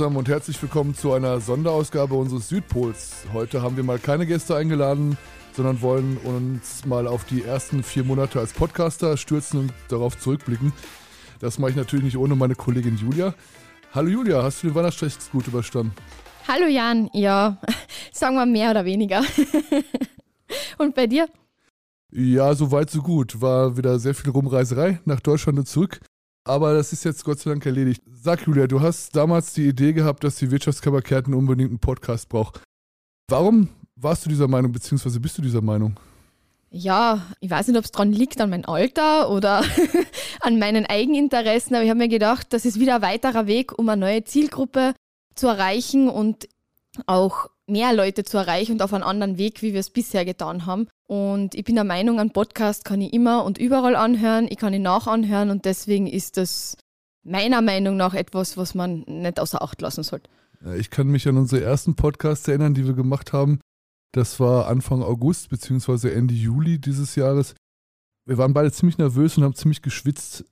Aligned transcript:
Zusammen 0.00 0.16
und 0.16 0.30
herzlich 0.30 0.62
willkommen 0.62 0.94
zu 0.94 1.12
einer 1.12 1.40
Sonderausgabe 1.40 2.14
unseres 2.14 2.48
Südpols. 2.48 3.26
Heute 3.34 3.60
haben 3.60 3.76
wir 3.76 3.84
mal 3.84 3.98
keine 3.98 4.24
Gäste 4.24 4.56
eingeladen, 4.56 5.18
sondern 5.52 5.82
wollen 5.82 6.16
uns 6.16 6.86
mal 6.86 7.06
auf 7.06 7.26
die 7.26 7.42
ersten 7.42 7.82
vier 7.82 8.02
Monate 8.04 8.40
als 8.40 8.54
Podcaster 8.54 9.18
stürzen 9.18 9.60
und 9.60 9.74
darauf 9.88 10.18
zurückblicken. 10.18 10.72
Das 11.38 11.58
mache 11.58 11.72
ich 11.72 11.76
natürlich 11.76 12.06
nicht 12.06 12.16
ohne 12.16 12.34
meine 12.34 12.54
Kollegin 12.54 12.96
Julia. 12.96 13.34
Hallo 13.92 14.08
Julia, 14.08 14.42
hast 14.42 14.62
du 14.62 14.68
den 14.68 14.74
Weihnachtsstress 14.74 15.30
gut 15.30 15.46
überstanden? 15.48 15.92
Hallo 16.48 16.66
Jan, 16.66 17.10
ja, 17.12 17.58
sagen 18.10 18.36
wir 18.36 18.46
mehr 18.46 18.70
oder 18.70 18.86
weniger. 18.86 19.22
und 20.78 20.94
bei 20.94 21.08
dir? 21.08 21.28
Ja, 22.10 22.54
so 22.54 22.72
weit, 22.72 22.88
so 22.88 23.02
gut. 23.02 23.42
War 23.42 23.76
wieder 23.76 23.98
sehr 23.98 24.14
viel 24.14 24.30
Rumreiserei 24.30 24.98
nach 25.04 25.20
Deutschland 25.20 25.58
und 25.58 25.68
zurück. 25.68 26.00
Aber 26.44 26.74
das 26.74 26.92
ist 26.92 27.04
jetzt 27.04 27.24
Gott 27.24 27.38
sei 27.38 27.50
Dank 27.50 27.64
erledigt. 27.66 28.02
Sag 28.12 28.46
Julia, 28.46 28.66
du 28.66 28.80
hast 28.80 29.14
damals 29.14 29.52
die 29.52 29.68
Idee 29.68 29.92
gehabt, 29.92 30.24
dass 30.24 30.36
die 30.36 30.50
Wirtschaftskammer 30.50 31.02
Kärnten 31.02 31.34
unbedingt 31.34 31.70
einen 31.70 31.78
Podcast 31.78 32.28
braucht. 32.28 32.62
Warum 33.28 33.68
warst 33.96 34.24
du 34.24 34.30
dieser 34.30 34.48
Meinung, 34.48 34.72
beziehungsweise 34.72 35.20
bist 35.20 35.36
du 35.38 35.42
dieser 35.42 35.60
Meinung? 35.60 35.98
Ja, 36.70 37.26
ich 37.40 37.50
weiß 37.50 37.68
nicht, 37.68 37.76
ob 37.76 37.84
es 37.84 37.90
daran 37.90 38.12
liegt, 38.12 38.40
an 38.40 38.50
meinem 38.50 38.64
Alter 38.64 39.30
oder 39.30 39.62
an 40.40 40.58
meinen 40.58 40.86
Eigeninteressen, 40.86 41.74
aber 41.74 41.84
ich 41.84 41.90
habe 41.90 41.98
mir 41.98 42.08
gedacht, 42.08 42.52
das 42.52 42.64
ist 42.64 42.78
wieder 42.78 42.96
ein 42.96 43.02
weiterer 43.02 43.46
Weg, 43.46 43.76
um 43.78 43.88
eine 43.88 44.00
neue 44.00 44.24
Zielgruppe 44.24 44.94
zu 45.34 45.48
erreichen 45.48 46.08
und 46.08 46.48
auch 47.06 47.48
mehr 47.70 47.92
Leute 47.92 48.24
zu 48.24 48.36
erreichen 48.36 48.72
und 48.72 48.82
auf 48.82 48.92
einen 48.92 49.04
anderen 49.04 49.38
Weg, 49.38 49.62
wie 49.62 49.72
wir 49.72 49.80
es 49.80 49.90
bisher 49.90 50.24
getan 50.24 50.66
haben. 50.66 50.88
Und 51.06 51.54
ich 51.54 51.64
bin 51.64 51.74
der 51.74 51.84
Meinung, 51.84 52.20
ein 52.20 52.32
Podcast 52.32 52.84
kann 52.84 53.00
ich 53.00 53.12
immer 53.12 53.44
und 53.44 53.58
überall 53.58 53.96
anhören, 53.96 54.46
ich 54.50 54.58
kann 54.58 54.74
ihn 54.74 54.82
nachanhören 54.82 55.50
und 55.50 55.64
deswegen 55.64 56.06
ist 56.06 56.36
das 56.36 56.76
meiner 57.22 57.62
Meinung 57.62 57.96
nach 57.96 58.14
etwas, 58.14 58.56
was 58.56 58.74
man 58.74 59.04
nicht 59.06 59.40
außer 59.40 59.62
Acht 59.62 59.80
lassen 59.80 60.02
sollte. 60.02 60.28
Ich 60.76 60.90
kann 60.90 61.08
mich 61.08 61.26
an 61.26 61.38
unsere 61.38 61.62
ersten 61.62 61.94
Podcasts 61.96 62.46
erinnern, 62.46 62.74
die 62.74 62.86
wir 62.86 62.94
gemacht 62.94 63.32
haben. 63.32 63.60
Das 64.12 64.40
war 64.40 64.66
Anfang 64.66 65.02
August 65.02 65.48
bzw. 65.50 66.12
Ende 66.12 66.34
Juli 66.34 66.78
dieses 66.78 67.14
Jahres. 67.14 67.54
Wir 68.26 68.38
waren 68.38 68.52
beide 68.52 68.70
ziemlich 68.70 68.98
nervös 68.98 69.36
und 69.36 69.44
haben 69.44 69.54
ziemlich 69.54 69.82
geschwitzt. 69.82 70.44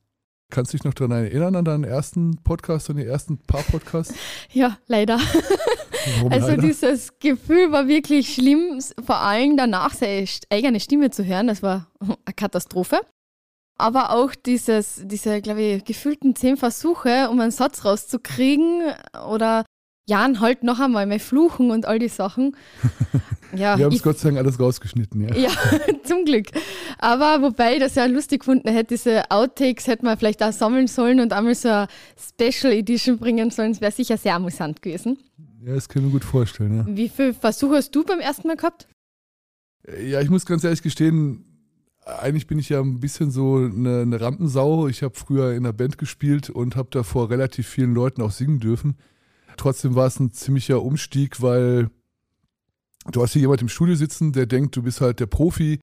Kannst 0.50 0.72
du 0.72 0.78
dich 0.78 0.84
noch 0.84 0.94
daran 0.94 1.12
erinnern, 1.12 1.56
an 1.56 1.64
deinen 1.64 1.84
ersten 1.84 2.39
Podcast, 2.42 2.89
an 2.89 2.96
die 2.96 3.05
ersten 3.05 3.39
paar 3.39 3.62
Podcasts? 3.62 4.14
Ja, 4.52 4.78
leider. 4.86 5.19
Warum 6.17 6.33
also 6.33 6.48
leider? 6.48 6.62
dieses 6.62 7.19
Gefühl 7.19 7.73
war 7.73 7.89
wirklich 7.89 8.34
schlimm, 8.34 8.81
vor 9.05 9.20
allem 9.20 9.56
danach 9.56 9.95
seine 9.95 10.27
eigene 10.51 10.81
Stimme 10.81 11.11
zu 11.11 11.25
hören. 11.25 11.47
Das 11.47 11.62
war 11.62 11.89
eine 12.01 12.34
Katastrophe. 12.37 13.01
Aber 13.81 14.11
auch 14.11 14.34
dieses, 14.34 15.03
diese, 15.05 15.41
glaube 15.41 15.62
ich, 15.62 15.84
gefühlten 15.84 16.34
zehn 16.34 16.56
Versuche, 16.56 17.29
um 17.31 17.39
einen 17.39 17.53
Satz 17.53 17.84
rauszukriegen 17.84 18.83
oder 19.29 19.64
Jan 20.09 20.41
halt 20.41 20.64
noch 20.64 20.81
einmal 20.81 21.06
mehr 21.06 21.20
fluchen 21.20 21.70
und 21.70 21.86
all 21.86 21.98
die 21.98 22.09
Sachen. 22.09 22.56
Ja, 23.56 23.79
wir 23.79 23.86
haben 23.86 23.95
es 23.95 24.03
Gott 24.03 24.19
sei 24.19 24.29
Dank 24.29 24.39
alles 24.39 24.61
rausgeschnitten, 24.61 25.27
ja. 25.27 25.34
Ja, 25.34 25.51
zum 26.05 26.25
Glück. 26.25 26.48
Aber 26.98 27.41
wobei 27.42 27.75
ich 27.75 27.81
das 27.81 27.95
ja 27.95 28.05
lustig 28.05 28.41
gefunden 28.41 28.69
hätte, 28.69 28.95
diese 28.95 29.31
Outtakes 29.31 29.86
hätte 29.86 30.05
man 30.05 30.19
vielleicht 30.19 30.42
auch 30.42 30.53
sammeln 30.53 30.86
sollen 30.86 31.20
und 31.20 31.33
einmal 31.33 31.55
so 31.55 31.69
eine 31.69 31.89
Special 32.17 32.73
Edition 32.73 33.19
bringen 33.19 33.51
sollen. 33.51 33.73
Das 33.73 33.80
wäre 33.80 33.92
sicher 33.92 34.19
sehr 34.19 34.35
amüsant 34.35 34.83
gewesen. 34.83 35.19
Ja, 35.64 35.74
das 35.74 35.89
kann 35.89 36.02
ich 36.02 36.07
mir 36.07 36.13
gut 36.13 36.24
vorstellen, 36.24 36.77
ja. 36.77 36.86
Wie 36.86 37.08
viele 37.08 37.35
Versuche 37.35 37.77
hast 37.77 37.91
du 37.95 38.05
beim 38.05 38.20
ersten 38.20 38.46
Mal 38.46 38.57
gehabt? 38.57 38.89
Ja, 40.02 40.20
ich 40.20 40.30
muss 40.30 40.46
ganz 40.46 40.64
ehrlich 40.64 40.83
gestehen, 40.83 41.45
eigentlich 42.05 42.46
bin 42.46 42.58
ich 42.58 42.69
ja 42.69 42.80
ein 42.80 43.01
bisschen 43.01 43.30
so 43.30 43.57
eine, 43.57 44.02
eine 44.02 44.20
Rampensau. 44.20 44.89
Ich 44.89 45.02
habe 45.02 45.14
früher 45.14 45.52
in 45.52 45.58
einer 45.58 45.73
Band 45.73 45.98
gespielt 45.98 46.48
und 46.48 46.77
habe 46.77 46.89
da 46.91 47.02
vor 47.02 47.30
relativ 47.30 47.67
vielen 47.67 47.95
Leuten 47.95 48.23
auch 48.23 48.30
singen 48.30 48.61
dürfen 48.61 48.96
trotzdem 49.58 49.95
war 49.95 50.07
es 50.07 50.19
ein 50.19 50.33
ziemlicher 50.33 50.83
Umstieg, 50.83 51.42
weil 51.42 51.90
du 53.11 53.23
hast 53.23 53.33
hier 53.33 53.42
jemand 53.42 53.61
im 53.61 53.69
Studio 53.69 53.95
sitzen, 53.95 54.33
der 54.33 54.46
denkt, 54.46 54.77
du 54.77 54.83
bist 54.83 55.01
halt 55.02 55.20
der 55.20 55.27
Profi, 55.27 55.80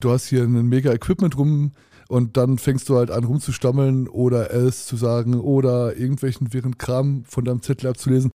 du 0.00 0.10
hast 0.10 0.26
hier 0.26 0.44
ein 0.44 0.66
mega 0.66 0.92
Equipment 0.92 1.36
rum 1.36 1.72
und 2.08 2.36
dann 2.36 2.58
fängst 2.58 2.88
du 2.88 2.96
halt 2.96 3.10
an 3.10 3.24
rumzustammeln 3.24 4.08
oder 4.08 4.52
es 4.52 4.86
zu 4.86 4.96
sagen 4.96 5.38
oder 5.40 5.96
irgendwelchen 5.96 6.52
wirren 6.52 6.78
Kram 6.78 7.24
von 7.24 7.44
deinem 7.44 7.62
Zettel 7.62 7.90
abzulesen. 7.90 8.30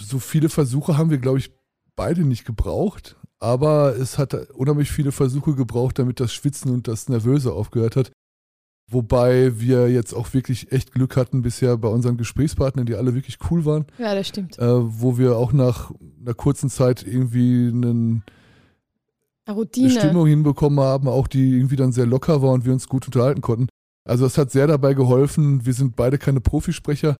So 0.00 0.18
viele 0.18 0.48
Versuche 0.48 0.96
haben 0.96 1.10
wir, 1.10 1.18
glaube 1.18 1.38
ich, 1.38 1.52
beide 1.96 2.24
nicht 2.24 2.44
gebraucht, 2.44 3.16
aber 3.38 3.96
es 3.96 4.18
hat 4.18 4.34
unheimlich 4.50 4.90
viele 4.90 5.12
Versuche 5.12 5.54
gebraucht, 5.54 5.98
damit 5.98 6.20
das 6.20 6.32
Schwitzen 6.32 6.70
und 6.72 6.88
das 6.88 7.08
Nervöse 7.08 7.52
aufgehört 7.52 7.96
hat. 7.96 8.12
Wobei 8.90 9.60
wir 9.60 9.88
jetzt 9.88 10.14
auch 10.14 10.34
wirklich 10.34 10.72
echt 10.72 10.92
Glück 10.92 11.16
hatten 11.16 11.42
bisher 11.42 11.76
bei 11.76 11.88
unseren 11.88 12.16
Gesprächspartnern, 12.16 12.86
die 12.86 12.96
alle 12.96 13.14
wirklich 13.14 13.38
cool 13.48 13.64
waren. 13.64 13.86
Ja, 13.98 14.14
das 14.16 14.26
stimmt. 14.26 14.58
Äh, 14.58 14.64
wo 14.66 15.16
wir 15.16 15.36
auch 15.36 15.52
nach 15.52 15.92
einer 16.20 16.34
kurzen 16.34 16.68
Zeit 16.68 17.06
irgendwie 17.06 17.68
einen, 17.68 18.24
eine 19.46 19.90
Stimmung 19.90 20.26
hinbekommen 20.26 20.80
haben, 20.80 21.06
auch 21.06 21.28
die 21.28 21.56
irgendwie 21.56 21.76
dann 21.76 21.92
sehr 21.92 22.06
locker 22.06 22.42
war 22.42 22.50
und 22.50 22.64
wir 22.64 22.72
uns 22.72 22.88
gut 22.88 23.06
unterhalten 23.06 23.42
konnten. 23.42 23.68
Also 24.04 24.26
es 24.26 24.36
hat 24.36 24.50
sehr 24.50 24.66
dabei 24.66 24.94
geholfen. 24.94 25.64
Wir 25.64 25.72
sind 25.72 25.94
beide 25.94 26.18
keine 26.18 26.40
Profisprecher, 26.40 27.14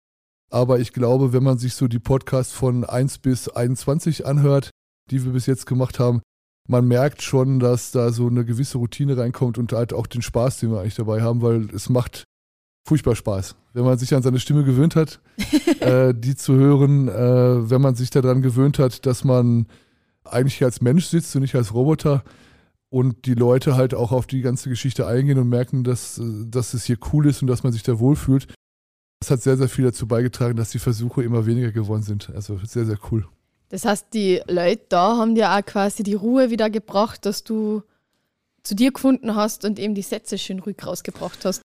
aber 0.50 0.80
ich 0.80 0.92
glaube, 0.92 1.32
wenn 1.32 1.42
man 1.42 1.58
sich 1.58 1.74
so 1.74 1.88
die 1.88 1.98
Podcasts 1.98 2.52
von 2.52 2.84
1 2.84 3.18
bis 3.18 3.48
21 3.48 4.26
anhört, 4.26 4.70
die 5.10 5.24
wir 5.24 5.32
bis 5.32 5.46
jetzt 5.46 5.66
gemacht 5.66 5.98
haben, 5.98 6.20
man 6.68 6.86
merkt 6.86 7.22
schon, 7.22 7.58
dass 7.58 7.90
da 7.90 8.12
so 8.12 8.28
eine 8.28 8.44
gewisse 8.44 8.78
Routine 8.78 9.16
reinkommt 9.16 9.58
und 9.58 9.72
halt 9.72 9.92
auch 9.92 10.06
den 10.06 10.22
Spaß, 10.22 10.58
den 10.58 10.70
wir 10.70 10.80
eigentlich 10.80 10.94
dabei 10.94 11.22
haben, 11.22 11.42
weil 11.42 11.68
es 11.74 11.88
macht 11.88 12.24
furchtbar 12.86 13.16
Spaß. 13.16 13.56
Wenn 13.72 13.84
man 13.84 13.98
sich 13.98 14.14
an 14.14 14.22
seine 14.22 14.40
Stimme 14.40 14.64
gewöhnt 14.64 14.96
hat, 14.96 15.20
äh, 15.80 16.14
die 16.14 16.36
zu 16.36 16.54
hören, 16.54 17.08
äh, 17.08 17.70
wenn 17.70 17.80
man 17.80 17.94
sich 17.94 18.10
daran 18.10 18.42
gewöhnt 18.42 18.78
hat, 18.78 19.06
dass 19.06 19.24
man 19.24 19.66
eigentlich 20.24 20.62
als 20.62 20.80
Mensch 20.80 21.06
sitzt 21.06 21.34
und 21.34 21.42
nicht 21.42 21.54
als 21.54 21.74
Roboter 21.74 22.22
und 22.88 23.26
die 23.26 23.34
Leute 23.34 23.76
halt 23.76 23.94
auch 23.94 24.12
auf 24.12 24.26
die 24.26 24.40
ganze 24.40 24.68
Geschichte 24.68 25.06
eingehen 25.06 25.38
und 25.38 25.48
merken, 25.48 25.84
dass, 25.84 26.18
äh, 26.18 26.46
dass 26.46 26.74
es 26.74 26.84
hier 26.84 26.98
cool 27.12 27.26
ist 27.26 27.42
und 27.42 27.48
dass 27.48 27.62
man 27.62 27.72
sich 27.72 27.82
da 27.82 27.98
wohlfühlt. 27.98 28.52
Das 29.20 29.30
hat 29.30 29.42
sehr, 29.42 29.56
sehr 29.56 29.68
viel 29.68 29.84
dazu 29.84 30.06
beigetragen, 30.06 30.56
dass 30.56 30.70
die 30.70 30.78
Versuche 30.78 31.22
immer 31.22 31.44
weniger 31.44 31.72
geworden 31.72 32.02
sind. 32.02 32.30
Also 32.34 32.58
sehr, 32.64 32.86
sehr 32.86 32.98
cool. 33.10 33.26
Das 33.68 33.84
heißt, 33.84 34.08
die 34.14 34.42
Leute 34.48 34.82
da 34.88 35.16
haben 35.16 35.34
dir 35.34 35.52
auch 35.52 35.64
quasi 35.64 36.02
die 36.02 36.14
Ruhe 36.14 36.50
wieder 36.50 36.70
gebracht, 36.70 37.24
dass 37.26 37.44
du 37.44 37.82
zu 38.62 38.74
dir 38.74 38.92
gefunden 38.92 39.36
hast 39.36 39.64
und 39.64 39.78
eben 39.78 39.94
die 39.94 40.02
Sätze 40.02 40.38
schön 40.38 40.58
ruhig 40.58 40.76
rausgebracht 40.84 41.44
hast. 41.44 41.62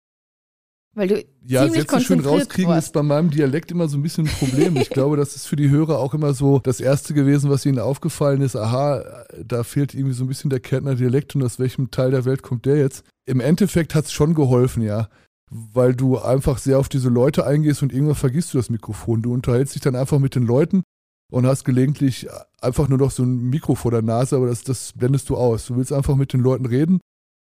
Weil 0.94 1.08
du 1.08 1.24
ja, 1.46 1.68
Sätze 1.68 2.00
schön 2.00 2.20
rauskriegen 2.20 2.70
warst. 2.70 2.88
ist 2.88 2.92
bei 2.92 3.02
meinem 3.02 3.30
Dialekt 3.30 3.70
immer 3.70 3.88
so 3.88 3.96
ein 3.96 4.02
bisschen 4.02 4.26
ein 4.26 4.32
Problem. 4.32 4.76
Ich 4.76 4.90
glaube, 4.90 5.16
das 5.16 5.36
ist 5.36 5.46
für 5.46 5.56
die 5.56 5.70
Hörer 5.70 5.98
auch 5.98 6.14
immer 6.14 6.34
so 6.34 6.58
das 6.58 6.80
Erste 6.80 7.14
gewesen, 7.14 7.50
was 7.50 7.66
ihnen 7.66 7.78
aufgefallen 7.78 8.40
ist. 8.40 8.56
Aha, 8.56 9.04
da 9.44 9.62
fehlt 9.62 9.94
irgendwie 9.94 10.14
so 10.14 10.24
ein 10.24 10.28
bisschen 10.28 10.50
der 10.50 10.60
Kärntner 10.60 10.96
Dialekt 10.96 11.36
und 11.36 11.44
aus 11.44 11.58
welchem 11.58 11.90
Teil 11.90 12.10
der 12.10 12.24
Welt 12.24 12.42
kommt 12.42 12.66
der 12.66 12.76
jetzt? 12.76 13.04
Im 13.26 13.40
Endeffekt 13.40 13.94
hat 13.94 14.06
es 14.06 14.12
schon 14.12 14.34
geholfen, 14.34 14.82
ja. 14.82 15.08
Weil 15.50 15.94
du 15.94 16.18
einfach 16.18 16.58
sehr 16.58 16.78
auf 16.78 16.88
diese 16.88 17.08
Leute 17.08 17.44
eingehst 17.44 17.82
und 17.82 17.92
irgendwann 17.92 18.14
vergisst 18.14 18.54
du 18.54 18.58
das 18.58 18.70
Mikrofon. 18.70 19.22
Du 19.22 19.32
unterhältst 19.32 19.74
dich 19.74 19.82
dann 19.82 19.96
einfach 19.96 20.20
mit 20.20 20.34
den 20.36 20.46
Leuten 20.46 20.82
und 21.30 21.46
hast 21.46 21.64
gelegentlich 21.64 22.28
einfach 22.60 22.88
nur 22.88 22.98
noch 22.98 23.10
so 23.10 23.22
ein 23.22 23.50
Mikro 23.50 23.74
vor 23.74 23.90
der 23.90 24.02
Nase, 24.02 24.36
aber 24.36 24.46
das, 24.46 24.62
das 24.62 24.92
blendest 24.92 25.28
du 25.28 25.36
aus. 25.36 25.66
Du 25.66 25.76
willst 25.76 25.92
einfach 25.92 26.16
mit 26.16 26.32
den 26.32 26.40
Leuten 26.40 26.66
reden, 26.66 27.00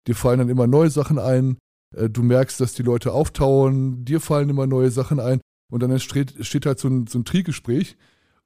dir 0.08 0.16
fallen 0.16 0.40
dann 0.40 0.50
immer 0.50 0.68
neue 0.68 0.90
Sachen 0.90 1.20
ein, 1.20 1.58
äh, 1.96 2.10
du 2.10 2.24
merkst, 2.24 2.60
dass 2.60 2.74
die 2.74 2.84
Leute 2.84 3.14
auftauen, 3.14 4.06
dir 4.06 4.20
fallen 4.20 4.50
immer 4.50 4.68
neue 4.68 4.92
Sachen 4.92 5.20
ein 5.20 5.40
und 5.72 5.82
dann 5.84 5.92
entsteht, 5.92 6.34
steht 6.46 6.66
halt 6.66 6.80
so 6.80 6.88
ein, 6.88 7.08
so 7.08 7.20
ein 7.20 7.26
Triegespräch 7.26 7.98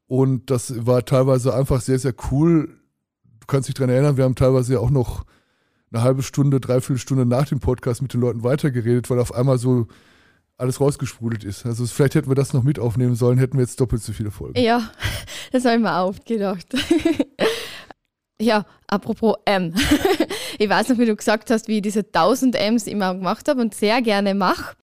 und 0.07 0.49
das 0.51 0.85
war 0.85 1.05
teilweise 1.05 1.53
einfach 1.53 1.81
sehr, 1.81 1.99
sehr 1.99 2.13
cool. 2.31 2.77
Du 3.39 3.47
kannst 3.47 3.67
dich 3.67 3.75
daran 3.75 3.89
erinnern, 3.89 4.17
wir 4.17 4.25
haben 4.25 4.35
teilweise 4.35 4.73
ja 4.73 4.79
auch 4.79 4.89
noch 4.91 5.25
eine 5.91 6.03
halbe 6.03 6.23
Stunde, 6.23 6.59
dreiviertel 6.59 6.99
Stunde 6.99 7.25
nach 7.25 7.47
dem 7.47 7.59
Podcast 7.59 8.01
mit 8.01 8.13
den 8.13 8.21
Leuten 8.21 8.43
weitergeredet, 8.43 9.09
weil 9.09 9.19
auf 9.19 9.33
einmal 9.33 9.57
so 9.57 9.87
alles 10.57 10.81
rausgesprudelt 10.81 11.43
ist. 11.43 11.65
Also 11.65 11.85
vielleicht 11.87 12.15
hätten 12.15 12.29
wir 12.29 12.35
das 12.35 12.53
noch 12.53 12.63
mit 12.63 12.79
aufnehmen 12.79 13.15
sollen, 13.15 13.37
hätten 13.37 13.57
wir 13.57 13.61
jetzt 13.61 13.79
doppelt 13.79 14.03
so 14.03 14.11
viele 14.11 14.29
Folgen. 14.29 14.59
Ja, 14.59 14.91
das 15.51 15.65
habe 15.65 15.75
ich 15.75 15.81
mir 15.81 15.95
auch 15.95 16.15
gedacht. 16.25 16.67
ja, 18.41 18.65
apropos 18.87 19.35
M. 19.45 19.73
ich 20.59 20.69
weiß 20.69 20.89
noch, 20.89 20.97
wie 20.97 21.05
du 21.05 21.15
gesagt 21.15 21.49
hast, 21.49 21.67
wie 21.67 21.77
ich 21.77 21.81
diese 21.81 22.01
1000 22.01 22.55
M's 22.55 22.87
immer 22.87 23.15
gemacht 23.15 23.47
habe 23.47 23.61
und 23.61 23.73
sehr 23.73 24.01
gerne 24.01 24.35
mache, 24.35 24.75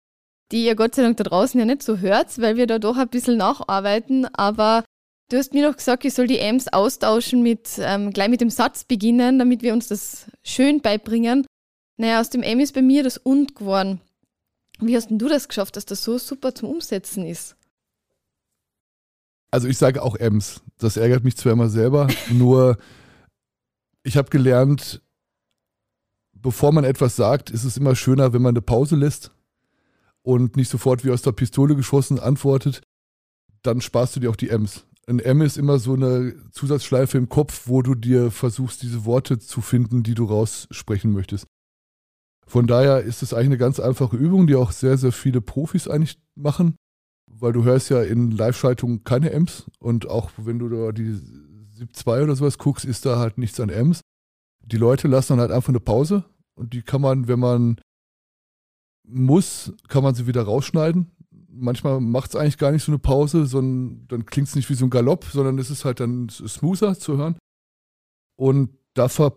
die 0.50 0.64
ihr 0.64 0.76
Gott 0.76 0.94
sei 0.94 1.02
Dank 1.02 1.18
da 1.18 1.24
draußen 1.24 1.60
ja 1.60 1.66
nicht 1.66 1.82
so 1.82 1.98
hört, 1.98 2.40
weil 2.40 2.56
wir 2.56 2.66
da 2.66 2.78
doch 2.78 2.96
ein 2.96 3.08
bisschen 3.08 3.36
nacharbeiten, 3.36 4.26
aber 4.34 4.82
Du 5.28 5.37
hast 5.37 5.52
mir 5.52 5.69
noch 5.69 5.76
gesagt, 5.76 6.05
ich 6.05 6.14
soll 6.14 6.28
die 6.28 6.38
M's 6.38 6.69
austauschen 6.69 7.43
mit, 7.43 7.70
ähm, 7.78 8.12
gleich 8.12 8.28
mit 8.28 8.40
dem 8.40 8.50
Satz 8.50 8.84
beginnen, 8.84 9.40
damit 9.40 9.62
wir 9.62 9.73
uns 9.73 9.88
das 9.88 10.26
schön 10.44 10.81
beibringen. 10.81 11.46
Naja, 11.96 12.20
aus 12.20 12.31
dem 12.31 12.43
M 12.43 12.61
ist 12.61 12.75
bei 12.75 12.82
mir 12.82 13.02
das 13.02 13.19
Und 13.19 13.56
geworden. 13.56 14.00
Wie 14.78 14.94
hast 14.94 15.11
denn 15.11 15.19
du 15.19 15.28
das 15.28 15.49
geschafft, 15.49 15.76
dass 15.76 15.84
das 15.84 16.05
so 16.05 16.19
super 16.19 16.55
zum 16.55 16.69
Umsetzen 16.69 17.26
ist? 17.26 17.56
Also 19.50 19.67
ich 19.67 19.78
sage 19.78 20.02
auch 20.02 20.14
Ems. 20.14 20.62
Das 20.78 20.96
ärgert 20.96 21.25
mich 21.25 21.37
zwar 21.37 21.52
immer 21.52 21.70
selber, 21.70 22.08
nur 22.31 22.78
ich 24.05 24.17
habe 24.17 24.31
gelernt, 24.31 25.02
bevor 26.34 26.70
man 26.70 26.84
etwas 26.84 27.17
sagt, 27.17 27.50
ist 27.50 27.64
es 27.64 27.76
immer 27.76 27.96
schöner, 27.96 28.32
wenn 28.32 28.43
man 28.43 28.52
eine 28.52 28.62
Pause 28.62 28.94
lässt 28.94 29.32
und 30.23 30.56
nicht 30.56 30.70
sofort 30.70 31.05
wie 31.05 31.11
aus 31.11 31.23
der 31.23 31.32
Pistole 31.32 31.75
geschossen 31.75 32.20
antwortet. 32.20 32.82
dann 33.62 33.81
sparst 33.81 34.14
du 34.14 34.20
dir 34.20 34.31
auch 34.31 34.37
die 34.37 34.50
M's. 34.50 34.87
Ein 35.08 35.20
M 35.20 35.40
ist 35.40 35.56
immer 35.56 35.78
so 35.78 35.94
eine 35.94 36.34
Zusatzschleife 36.50 37.16
im 37.16 37.28
Kopf, 37.28 37.68
wo 37.68 37.80
du 37.80 37.94
dir 37.94 38.32
versuchst, 38.32 38.82
diese 38.82 39.04
Worte 39.04 39.38
zu 39.38 39.60
finden, 39.60 40.02
die 40.02 40.14
du 40.14 40.24
raussprechen 40.24 41.12
möchtest. 41.12 41.46
Von 42.44 42.66
daher 42.66 43.00
ist 43.00 43.22
es 43.22 43.32
eigentlich 43.32 43.46
eine 43.46 43.58
ganz 43.58 43.78
einfache 43.78 44.16
Übung, 44.16 44.48
die 44.48 44.56
auch 44.56 44.72
sehr, 44.72 44.98
sehr 44.98 45.12
viele 45.12 45.40
Profis 45.40 45.86
eigentlich 45.86 46.18
machen, 46.34 46.76
weil 47.30 47.52
du 47.52 47.62
hörst 47.62 47.88
ja 47.88 48.02
in 48.02 48.32
Live-Schaltungen 48.32 49.04
keine 49.04 49.30
M's 49.30 49.66
und 49.78 50.08
auch 50.08 50.30
wenn 50.36 50.58
du 50.58 50.68
da 50.68 50.90
die 50.90 51.20
SIP 51.74 51.94
2 51.94 52.24
oder 52.24 52.34
sowas 52.34 52.58
guckst, 52.58 52.84
ist 52.84 53.06
da 53.06 53.18
halt 53.18 53.38
nichts 53.38 53.60
an 53.60 53.68
M's. 53.68 54.00
Die 54.64 54.76
Leute 54.76 55.06
lassen 55.06 55.34
dann 55.34 55.40
halt 55.40 55.52
einfach 55.52 55.68
eine 55.68 55.80
Pause 55.80 56.24
und 56.56 56.72
die 56.72 56.82
kann 56.82 57.00
man, 57.00 57.28
wenn 57.28 57.38
man 57.38 57.80
muss, 59.06 59.72
kann 59.86 60.02
man 60.02 60.16
sie 60.16 60.26
wieder 60.26 60.42
rausschneiden 60.42 61.15
manchmal 61.58 62.00
macht 62.00 62.30
es 62.30 62.36
eigentlich 62.36 62.58
gar 62.58 62.72
nicht 62.72 62.84
so 62.84 62.92
eine 62.92 62.98
Pause, 62.98 63.46
sondern 63.46 64.06
dann 64.08 64.26
klingt 64.26 64.48
es 64.48 64.56
nicht 64.56 64.70
wie 64.70 64.74
so 64.74 64.86
ein 64.86 64.90
Galopp, 64.90 65.24
sondern 65.24 65.58
es 65.58 65.70
ist 65.70 65.84
halt 65.84 66.00
dann 66.00 66.28
smoother 66.28 66.98
zu 66.98 67.16
hören. 67.16 67.36
Und 68.36 68.70
da 68.94 69.08
ver, 69.08 69.32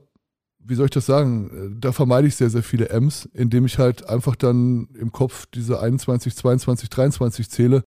wie 0.60 0.76
soll 0.76 0.86
ich 0.86 0.92
das 0.92 1.06
sagen, 1.06 1.78
da 1.80 1.92
vermeide 1.92 2.28
ich 2.28 2.36
sehr, 2.36 2.50
sehr 2.50 2.64
viele 2.64 2.90
M's, 2.90 3.26
indem 3.34 3.66
ich 3.66 3.80
halt 3.80 4.08
einfach 4.08 4.36
dann 4.36 4.90
im 4.94 5.12
Kopf 5.12 5.46
diese 5.48 5.80
21, 5.80 6.36
22, 6.36 6.90
23 6.90 7.50
zähle 7.50 7.84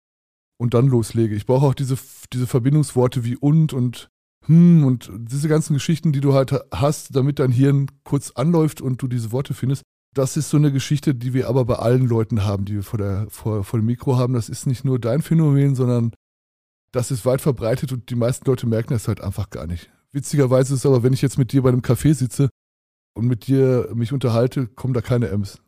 und 0.59 0.75
dann 0.75 0.89
loslege. 0.89 1.35
Ich 1.35 1.47
brauche 1.47 1.67
auch 1.67 1.75
diese, 1.75 1.99
diese 2.33 2.47
Verbindungsworte 2.47 3.25
wie 3.25 3.37
und 3.37 3.73
und 3.73 4.09
hm 4.47 4.85
und 4.85 5.11
diese 5.15 5.49
ganzen 5.49 5.75
Geschichten, 5.75 6.13
die 6.13 6.21
du 6.21 6.35
halt 6.35 6.55
hast, 6.73 7.15
damit 7.15 7.39
dein 7.39 7.53
Hirn 7.53 7.87
kurz 8.05 8.33
anläuft 8.33 8.81
und 8.81 9.01
du 9.03 9.09
diese 9.09 9.33
Worte 9.33 9.55
findest. 9.55 9.83
Das 10.15 10.37
ist 10.37 10.51
so 10.51 10.59
eine 10.59 10.73
Geschichte, 10.73 11.15
die 11.15 11.33
wir 11.33 11.49
aber 11.49 11.65
bei 11.65 11.77
allen 11.77 12.07
Leuten 12.07 12.45
haben, 12.45 12.65
die 12.65 12.75
wir 12.75 12.83
vor, 12.83 12.99
der, 12.99 13.27
vor, 13.31 13.65
vor 13.65 13.81
dem 13.81 13.87
Mikro 13.87 14.17
haben. 14.17 14.35
Das 14.35 14.49
ist 14.49 14.67
nicht 14.67 14.85
nur 14.85 14.99
dein 14.99 15.23
Phänomen, 15.23 15.75
sondern 15.75 16.13
das 16.93 17.11
ist 17.11 17.25
weit 17.25 17.41
verbreitet 17.41 17.93
und 17.93 18.11
die 18.11 18.15
meisten 18.15 18.45
Leute 18.47 18.67
merken 18.67 18.93
das 18.93 19.09
halt 19.09 19.23
einfach 19.23 19.49
gar 19.49 19.67
nicht. 19.67 19.91
Witzigerweise 20.13 20.75
ist 20.75 20.81
es 20.81 20.87
aber, 20.87 21.03
wenn 21.03 21.15
ich 21.15 21.23
jetzt 21.23 21.39
mit 21.39 21.53
dir 21.53 21.63
bei 21.63 21.71
einem 21.71 21.81
Café 21.81 22.13
sitze 22.13 22.51
und 23.15 23.27
mit 23.27 23.47
dir 23.47 23.89
mich 23.95 24.13
unterhalte, 24.13 24.67
kommen 24.67 24.93
da 24.93 25.01
keine 25.01 25.29
M's. 25.29 25.59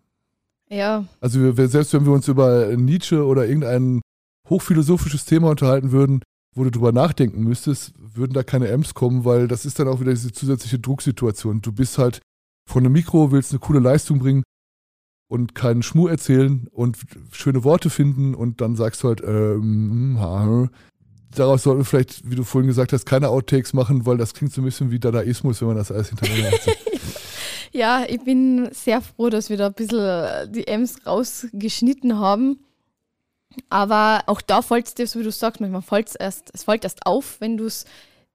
Ja. 0.68 1.06
Also 1.20 1.56
wir, 1.56 1.68
selbst 1.68 1.94
wenn 1.94 2.04
wir 2.04 2.12
uns 2.12 2.28
über 2.28 2.76
Nietzsche 2.76 3.24
oder 3.24 3.46
irgendein 3.46 4.02
hochphilosophisches 4.48 5.24
Thema 5.24 5.48
unterhalten 5.48 5.92
würden, 5.92 6.20
wo 6.54 6.64
du 6.64 6.70
drüber 6.70 6.92
nachdenken 6.92 7.42
müsstest, 7.42 7.94
würden 7.98 8.34
da 8.34 8.42
keine 8.42 8.68
M's 8.68 8.92
kommen, 8.94 9.24
weil 9.24 9.48
das 9.48 9.64
ist 9.64 9.78
dann 9.78 9.88
auch 9.88 10.00
wieder 10.00 10.12
diese 10.12 10.32
zusätzliche 10.32 10.78
Drucksituation. 10.78 11.62
Du 11.62 11.72
bist 11.72 11.96
halt 11.98 12.20
von 12.66 12.84
einem 12.84 12.92
Mikro, 12.92 13.30
willst 13.30 13.52
eine 13.52 13.60
coole 13.60 13.80
Leistung 13.80 14.18
bringen 14.18 14.42
und 15.28 15.54
keinen 15.54 15.82
Schmuh 15.82 16.08
erzählen 16.08 16.68
und 16.70 16.98
schöne 17.32 17.64
Worte 17.64 17.90
finden 17.90 18.34
und 18.34 18.60
dann 18.60 18.76
sagst 18.76 19.02
du 19.02 19.08
halt, 19.08 19.22
ähm, 19.22 20.16
ha, 20.20 20.68
daraus 21.34 21.62
sollten 21.62 21.80
wir 21.80 21.84
vielleicht, 21.84 22.28
wie 22.30 22.36
du 22.36 22.44
vorhin 22.44 22.68
gesagt 22.68 22.92
hast, 22.92 23.06
keine 23.06 23.28
Outtakes 23.28 23.72
machen, 23.72 24.06
weil 24.06 24.16
das 24.16 24.34
klingt 24.34 24.52
so 24.52 24.60
ein 24.60 24.64
bisschen 24.64 24.90
wie 24.90 24.98
Dadaismus, 24.98 25.60
wenn 25.60 25.68
man 25.68 25.76
das 25.76 25.90
alles 25.90 26.08
hintereinander 26.08 26.52
hat. 26.52 26.66
ja, 27.72 28.04
ich 28.06 28.22
bin 28.22 28.68
sehr 28.72 29.00
froh, 29.00 29.30
dass 29.30 29.50
wir 29.50 29.56
da 29.56 29.66
ein 29.66 29.74
bisschen 29.74 30.52
die 30.52 30.66
M's 30.66 31.06
rausgeschnitten 31.06 32.18
haben. 32.18 32.60
Aber 33.68 34.24
auch 34.26 34.40
da 34.40 34.62
fällt 34.62 34.88
es 34.88 34.94
dir, 34.94 35.06
so 35.06 35.20
wie 35.20 35.24
du 35.24 35.30
sagst, 35.30 35.60
manchmal 35.60 35.82
fällt 35.82 36.08
es 36.08 36.14
erst, 36.16 36.50
es 36.52 36.64
fällt 36.64 36.84
erst 36.84 37.06
auf, 37.06 37.40
wenn 37.40 37.56
du 37.56 37.66
es 37.66 37.84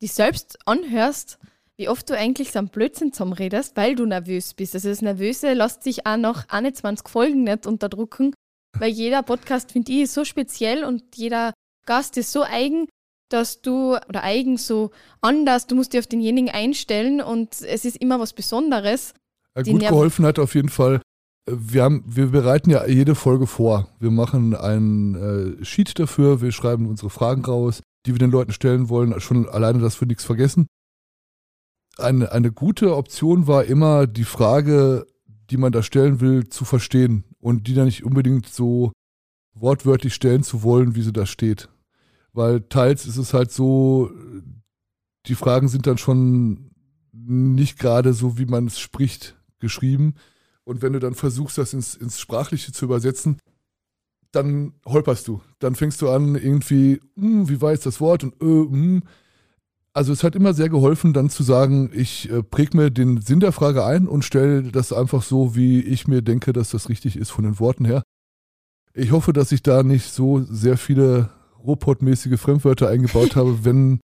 dich 0.01 0.13
selbst 0.13 0.57
anhörst 0.65 1.39
wie 1.79 1.87
oft 1.87 2.09
du 2.09 2.17
eigentlich 2.17 2.51
so 2.51 2.59
einen 2.59 2.67
Blödsinn 2.67 3.13
zusammenredest, 3.13 3.77
weil 3.77 3.95
du 3.95 4.05
nervös 4.05 4.53
bist. 4.53 4.75
Also 4.75 4.89
das 4.89 5.01
Nervöse 5.01 5.53
lässt 5.53 5.81
sich 5.81 6.05
auch 6.05 6.17
nach 6.17 6.49
21 6.49 7.07
Folgen 7.07 7.45
nicht 7.45 7.65
unterdrücken, 7.65 8.33
weil 8.77 8.89
jeder 8.89 9.23
Podcast, 9.23 9.71
finde 9.71 9.93
ich, 9.93 10.01
ist 10.01 10.13
so 10.13 10.25
speziell 10.25 10.83
und 10.83 11.03
jeder 11.15 11.53
Gast 11.85 12.17
ist 12.17 12.33
so 12.33 12.43
eigen, 12.43 12.87
dass 13.29 13.61
du, 13.61 13.95
oder 14.09 14.23
eigen 14.23 14.57
so 14.57 14.91
anders, 15.21 15.67
du 15.67 15.75
musst 15.75 15.93
dich 15.93 16.01
auf 16.01 16.07
denjenigen 16.07 16.49
einstellen 16.49 17.21
und 17.21 17.61
es 17.61 17.85
ist 17.85 17.95
immer 17.95 18.19
was 18.19 18.33
Besonderes. 18.33 19.13
Ja, 19.55 19.63
gut 19.63 19.79
geholfen 19.79 20.25
hat 20.25 20.37
auf 20.37 20.55
jeden 20.55 20.69
Fall. 20.69 21.01
Wir, 21.49 21.83
haben, 21.83 22.03
wir 22.05 22.27
bereiten 22.27 22.71
ja 22.71 22.85
jede 22.87 23.15
Folge 23.15 23.47
vor. 23.47 23.87
Wir 23.99 24.11
machen 24.11 24.53
ein 24.53 25.59
äh, 25.61 25.63
Sheet 25.63 25.97
dafür, 25.97 26.41
wir 26.41 26.51
schreiben 26.51 26.87
unsere 26.87 27.09
Fragen 27.09 27.45
raus, 27.45 27.79
die 28.05 28.11
wir 28.11 28.19
den 28.19 28.31
Leuten 28.31 28.51
stellen 28.51 28.89
wollen. 28.89 29.17
Schon 29.21 29.47
alleine, 29.47 29.79
dass 29.79 30.01
wir 30.01 30.07
nichts 30.07 30.25
vergessen 30.25 30.67
eine, 31.99 32.31
eine 32.31 32.51
gute 32.51 32.95
Option 32.95 33.47
war 33.47 33.65
immer 33.65 34.07
die 34.07 34.23
Frage, 34.23 35.05
die 35.49 35.57
man 35.57 35.71
da 35.71 35.83
stellen 35.83 36.19
will, 36.19 36.49
zu 36.49 36.65
verstehen 36.65 37.23
und 37.39 37.67
die 37.67 37.73
dann 37.73 37.85
nicht 37.85 38.03
unbedingt 38.03 38.47
so 38.47 38.91
wortwörtlich 39.53 40.13
stellen 40.13 40.43
zu 40.43 40.63
wollen, 40.63 40.95
wie 40.95 41.01
sie 41.01 41.13
da 41.13 41.25
steht. 41.25 41.69
Weil 42.33 42.61
teils 42.61 43.05
ist 43.05 43.17
es 43.17 43.33
halt 43.33 43.51
so, 43.51 44.11
die 45.25 45.35
Fragen 45.35 45.67
sind 45.67 45.87
dann 45.87 45.97
schon 45.97 46.71
nicht 47.11 47.79
gerade 47.79 48.13
so, 48.13 48.37
wie 48.37 48.45
man 48.45 48.67
es 48.67 48.79
spricht, 48.79 49.35
geschrieben. 49.59 50.15
Und 50.63 50.81
wenn 50.81 50.93
du 50.93 50.99
dann 50.99 51.15
versuchst, 51.15 51.57
das 51.57 51.73
ins, 51.73 51.95
ins 51.95 52.19
Sprachliche 52.19 52.71
zu 52.71 52.85
übersetzen, 52.85 53.37
dann 54.31 54.73
holperst 54.85 55.27
du. 55.27 55.41
Dann 55.59 55.75
fängst 55.75 56.01
du 56.01 56.09
an, 56.09 56.35
irgendwie, 56.35 56.99
hm, 57.15 57.49
wie 57.49 57.61
war 57.61 57.71
jetzt 57.71 57.85
das 57.85 57.99
Wort 57.99 58.23
und 58.23 58.35
äh, 58.41 58.45
hm, 58.45 59.03
also 59.93 60.13
es 60.13 60.23
hat 60.23 60.35
immer 60.35 60.53
sehr 60.53 60.69
geholfen, 60.69 61.13
dann 61.13 61.29
zu 61.29 61.43
sagen, 61.43 61.89
ich 61.93 62.29
äh, 62.31 62.43
präge 62.43 62.77
mir 62.77 62.91
den 62.91 63.21
Sinn 63.21 63.39
der 63.39 63.51
Frage 63.51 63.85
ein 63.85 64.07
und 64.07 64.23
stelle 64.23 64.63
das 64.63 64.93
einfach 64.93 65.23
so, 65.23 65.55
wie 65.55 65.81
ich 65.81 66.07
mir 66.07 66.21
denke, 66.21 66.53
dass 66.53 66.69
das 66.69 66.89
richtig 66.89 67.17
ist 67.17 67.31
von 67.31 67.43
den 67.43 67.59
Worten 67.59 67.85
her. 67.85 68.03
Ich 68.93 69.11
hoffe, 69.11 69.33
dass 69.33 69.51
ich 69.51 69.63
da 69.63 69.83
nicht 69.83 70.11
so 70.11 70.41
sehr 70.41 70.77
viele 70.77 71.29
Robotmäßige 71.63 72.39
Fremdwörter 72.39 72.89
eingebaut 72.89 73.35
habe. 73.35 73.59
Wenn 73.65 73.99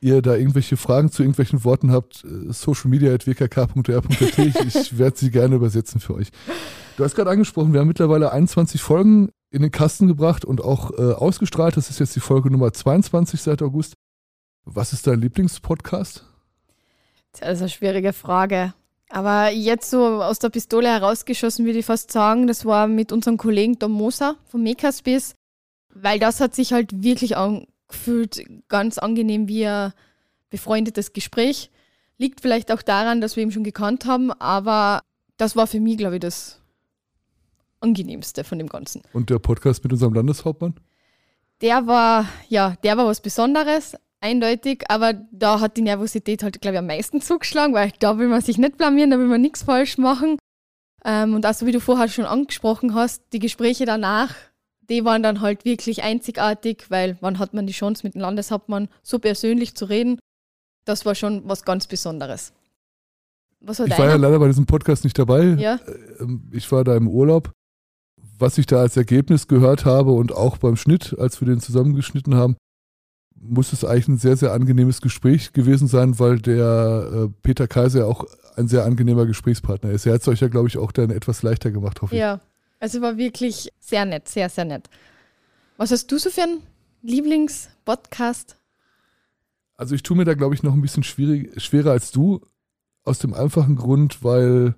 ihr 0.00 0.20
da 0.20 0.36
irgendwelche 0.36 0.76
Fragen 0.76 1.10
zu 1.10 1.22
irgendwelchen 1.22 1.64
Worten 1.64 1.90
habt, 1.90 2.24
äh, 2.24 2.52
socialmedia.wkk.r.at, 2.52 4.38
ich, 4.38 4.38
ich 4.38 4.98
werde 4.98 5.16
sie 5.16 5.30
gerne 5.30 5.56
übersetzen 5.56 6.00
für 6.00 6.14
euch. 6.14 6.28
Du 6.96 7.04
hast 7.04 7.16
gerade 7.16 7.30
angesprochen, 7.30 7.72
wir 7.72 7.80
haben 7.80 7.88
mittlerweile 7.88 8.30
21 8.30 8.82
Folgen 8.82 9.30
in 9.50 9.62
den 9.62 9.70
Kasten 9.70 10.06
gebracht 10.06 10.44
und 10.44 10.62
auch 10.62 10.90
äh, 10.98 11.12
ausgestrahlt. 11.12 11.76
Das 11.76 11.88
ist 11.88 12.00
jetzt 12.00 12.14
die 12.14 12.20
Folge 12.20 12.50
Nummer 12.50 12.72
22 12.72 13.40
seit 13.40 13.62
August. 13.62 13.94
Was 14.64 14.92
ist 14.92 15.06
dein 15.06 15.20
Lieblingspodcast? 15.20 16.24
Das 17.32 17.50
ist 17.50 17.60
eine 17.60 17.68
schwierige 17.68 18.12
Frage. 18.12 18.74
Aber 19.10 19.50
jetzt 19.50 19.90
so 19.90 20.22
aus 20.22 20.38
der 20.38 20.48
Pistole 20.48 20.88
herausgeschossen 20.88 21.64
würde 21.64 21.78
ich 21.78 21.86
fast 21.86 22.10
sagen, 22.10 22.46
das 22.46 22.64
war 22.64 22.86
mit 22.86 23.12
unserem 23.12 23.36
Kollegen 23.36 23.78
Tom 23.78 23.92
Moser 23.92 24.36
vom 24.46 24.62
Makerspace, 24.62 25.34
weil 25.90 26.18
das 26.18 26.40
hat 26.40 26.54
sich 26.54 26.72
halt 26.72 27.02
wirklich 27.02 27.36
angefühlt, 27.36 28.44
ganz 28.68 28.98
angenehm 28.98 29.46
wie 29.48 29.66
ein 29.66 29.92
befreundetes 30.50 31.12
Gespräch. 31.12 31.70
Liegt 32.16 32.40
vielleicht 32.40 32.72
auch 32.72 32.82
daran, 32.82 33.20
dass 33.20 33.36
wir 33.36 33.42
ihn 33.42 33.52
schon 33.52 33.64
gekannt 33.64 34.06
haben, 34.06 34.32
aber 34.32 35.02
das 35.36 35.56
war 35.56 35.66
für 35.66 35.80
mich, 35.80 35.98
glaube 35.98 36.16
ich, 36.16 36.20
das 36.20 36.60
angenehmste 37.80 38.44
von 38.44 38.58
dem 38.58 38.68
Ganzen. 38.68 39.02
Und 39.12 39.30
der 39.30 39.38
Podcast 39.38 39.84
mit 39.84 39.92
unserem 39.92 40.14
Landeshauptmann? 40.14 40.74
Der 41.60 41.86
war, 41.86 42.26
ja, 42.48 42.76
der 42.82 42.96
war 42.96 43.06
was 43.06 43.20
Besonderes, 43.20 43.94
eindeutig, 44.24 44.84
aber 44.88 45.12
da 45.30 45.60
hat 45.60 45.76
die 45.76 45.82
Nervosität 45.82 46.42
halt, 46.42 46.60
glaube 46.60 46.76
ich, 46.76 46.78
am 46.78 46.86
meisten 46.86 47.20
zugeschlagen, 47.20 47.74
weil 47.74 47.92
da 48.00 48.18
will 48.18 48.28
man 48.28 48.40
sich 48.40 48.58
nicht 48.58 48.78
blamieren, 48.78 49.10
da 49.10 49.18
will 49.18 49.26
man 49.26 49.42
nichts 49.42 49.62
falsch 49.62 49.98
machen. 49.98 50.38
Ähm, 51.04 51.34
und 51.34 51.44
auch 51.46 51.52
so 51.52 51.66
wie 51.66 51.72
du 51.72 51.80
vorher 51.80 52.08
schon 52.08 52.24
angesprochen 52.24 52.94
hast, 52.94 53.22
die 53.32 53.38
Gespräche 53.38 53.84
danach, 53.84 54.34
die 54.88 55.04
waren 55.04 55.22
dann 55.22 55.42
halt 55.42 55.66
wirklich 55.66 56.02
einzigartig, 56.02 56.86
weil 56.88 57.18
wann 57.20 57.38
hat 57.38 57.52
man 57.52 57.66
die 57.66 57.74
Chance, 57.74 58.02
mit 58.04 58.14
dem 58.14 58.22
Landeshauptmann 58.22 58.88
so 59.02 59.18
persönlich 59.18 59.74
zu 59.74 59.84
reden? 59.84 60.18
Das 60.86 61.04
war 61.04 61.14
schon 61.14 61.42
was 61.46 61.64
ganz 61.64 61.86
Besonderes. 61.86 62.52
Was 63.60 63.78
war 63.78 63.86
ich 63.86 63.98
war 63.98 64.08
ja 64.08 64.16
leider 64.16 64.38
bei 64.38 64.48
diesem 64.48 64.66
Podcast 64.66 65.04
nicht 65.04 65.18
dabei. 65.18 65.44
Ja. 65.58 65.78
Ähm, 66.20 66.50
ich 66.52 66.70
war 66.72 66.84
da 66.84 66.96
im 66.96 67.08
Urlaub. 67.08 67.52
Was 68.38 68.58
ich 68.58 68.66
da 68.66 68.80
als 68.80 68.96
Ergebnis 68.96 69.48
gehört 69.48 69.84
habe 69.84 70.12
und 70.12 70.32
auch 70.32 70.58
beim 70.58 70.76
Schnitt, 70.76 71.14
als 71.18 71.40
wir 71.40 71.46
den 71.46 71.60
zusammengeschnitten 71.60 72.34
haben, 72.34 72.56
muss 73.46 73.72
es 73.72 73.84
eigentlich 73.84 74.08
ein 74.08 74.18
sehr, 74.18 74.36
sehr 74.36 74.52
angenehmes 74.52 75.00
Gespräch 75.00 75.52
gewesen 75.52 75.88
sein, 75.88 76.18
weil 76.18 76.38
der 76.38 77.10
äh, 77.12 77.28
Peter 77.42 77.68
Kaiser 77.68 78.06
auch 78.06 78.26
ein 78.56 78.68
sehr 78.68 78.84
angenehmer 78.84 79.26
Gesprächspartner 79.26 79.90
ist. 79.90 80.06
Er 80.06 80.14
hat 80.14 80.22
es 80.22 80.28
euch 80.28 80.40
ja, 80.40 80.48
glaube 80.48 80.68
ich, 80.68 80.78
auch 80.78 80.92
dann 80.92 81.10
etwas 81.10 81.42
leichter 81.42 81.70
gemacht, 81.70 82.02
hoffe 82.02 82.14
ich. 82.14 82.20
Ja, 82.20 82.40
also 82.80 83.00
war 83.00 83.16
wirklich 83.16 83.72
sehr 83.80 84.04
nett, 84.04 84.28
sehr, 84.28 84.48
sehr 84.48 84.64
nett. 84.64 84.88
Was 85.76 85.90
hast 85.90 86.10
du 86.10 86.18
so 86.18 86.30
für 86.30 86.42
einen 86.42 86.62
Lieblingspodcast? 87.02 88.56
Also 89.76 89.94
ich 89.94 90.02
tue 90.02 90.16
mir 90.16 90.24
da, 90.24 90.34
glaube 90.34 90.54
ich, 90.54 90.62
noch 90.62 90.72
ein 90.72 90.82
bisschen 90.82 91.02
schwerer 91.02 91.90
als 91.90 92.12
du, 92.12 92.40
aus 93.02 93.18
dem 93.18 93.34
einfachen 93.34 93.76
Grund, 93.76 94.22
weil 94.22 94.74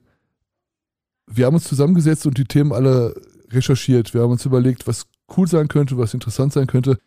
wir 1.27 1.47
haben 1.47 1.55
uns 1.55 1.65
zusammengesetzt 1.65 2.27
und 2.27 2.39
die 2.39 2.45
Themen 2.45 2.73
alle 2.73 3.15
recherchiert. 3.51 4.15
Wir 4.15 4.23
haben 4.23 4.33
uns 4.33 4.45
überlegt, 4.47 4.87
was 4.87 5.07
cool 5.37 5.47
sein 5.47 5.69
könnte, 5.69 5.99
was 5.99 6.15
interessant 6.15 6.53
sein 6.53 6.67
könnte. 6.67 6.99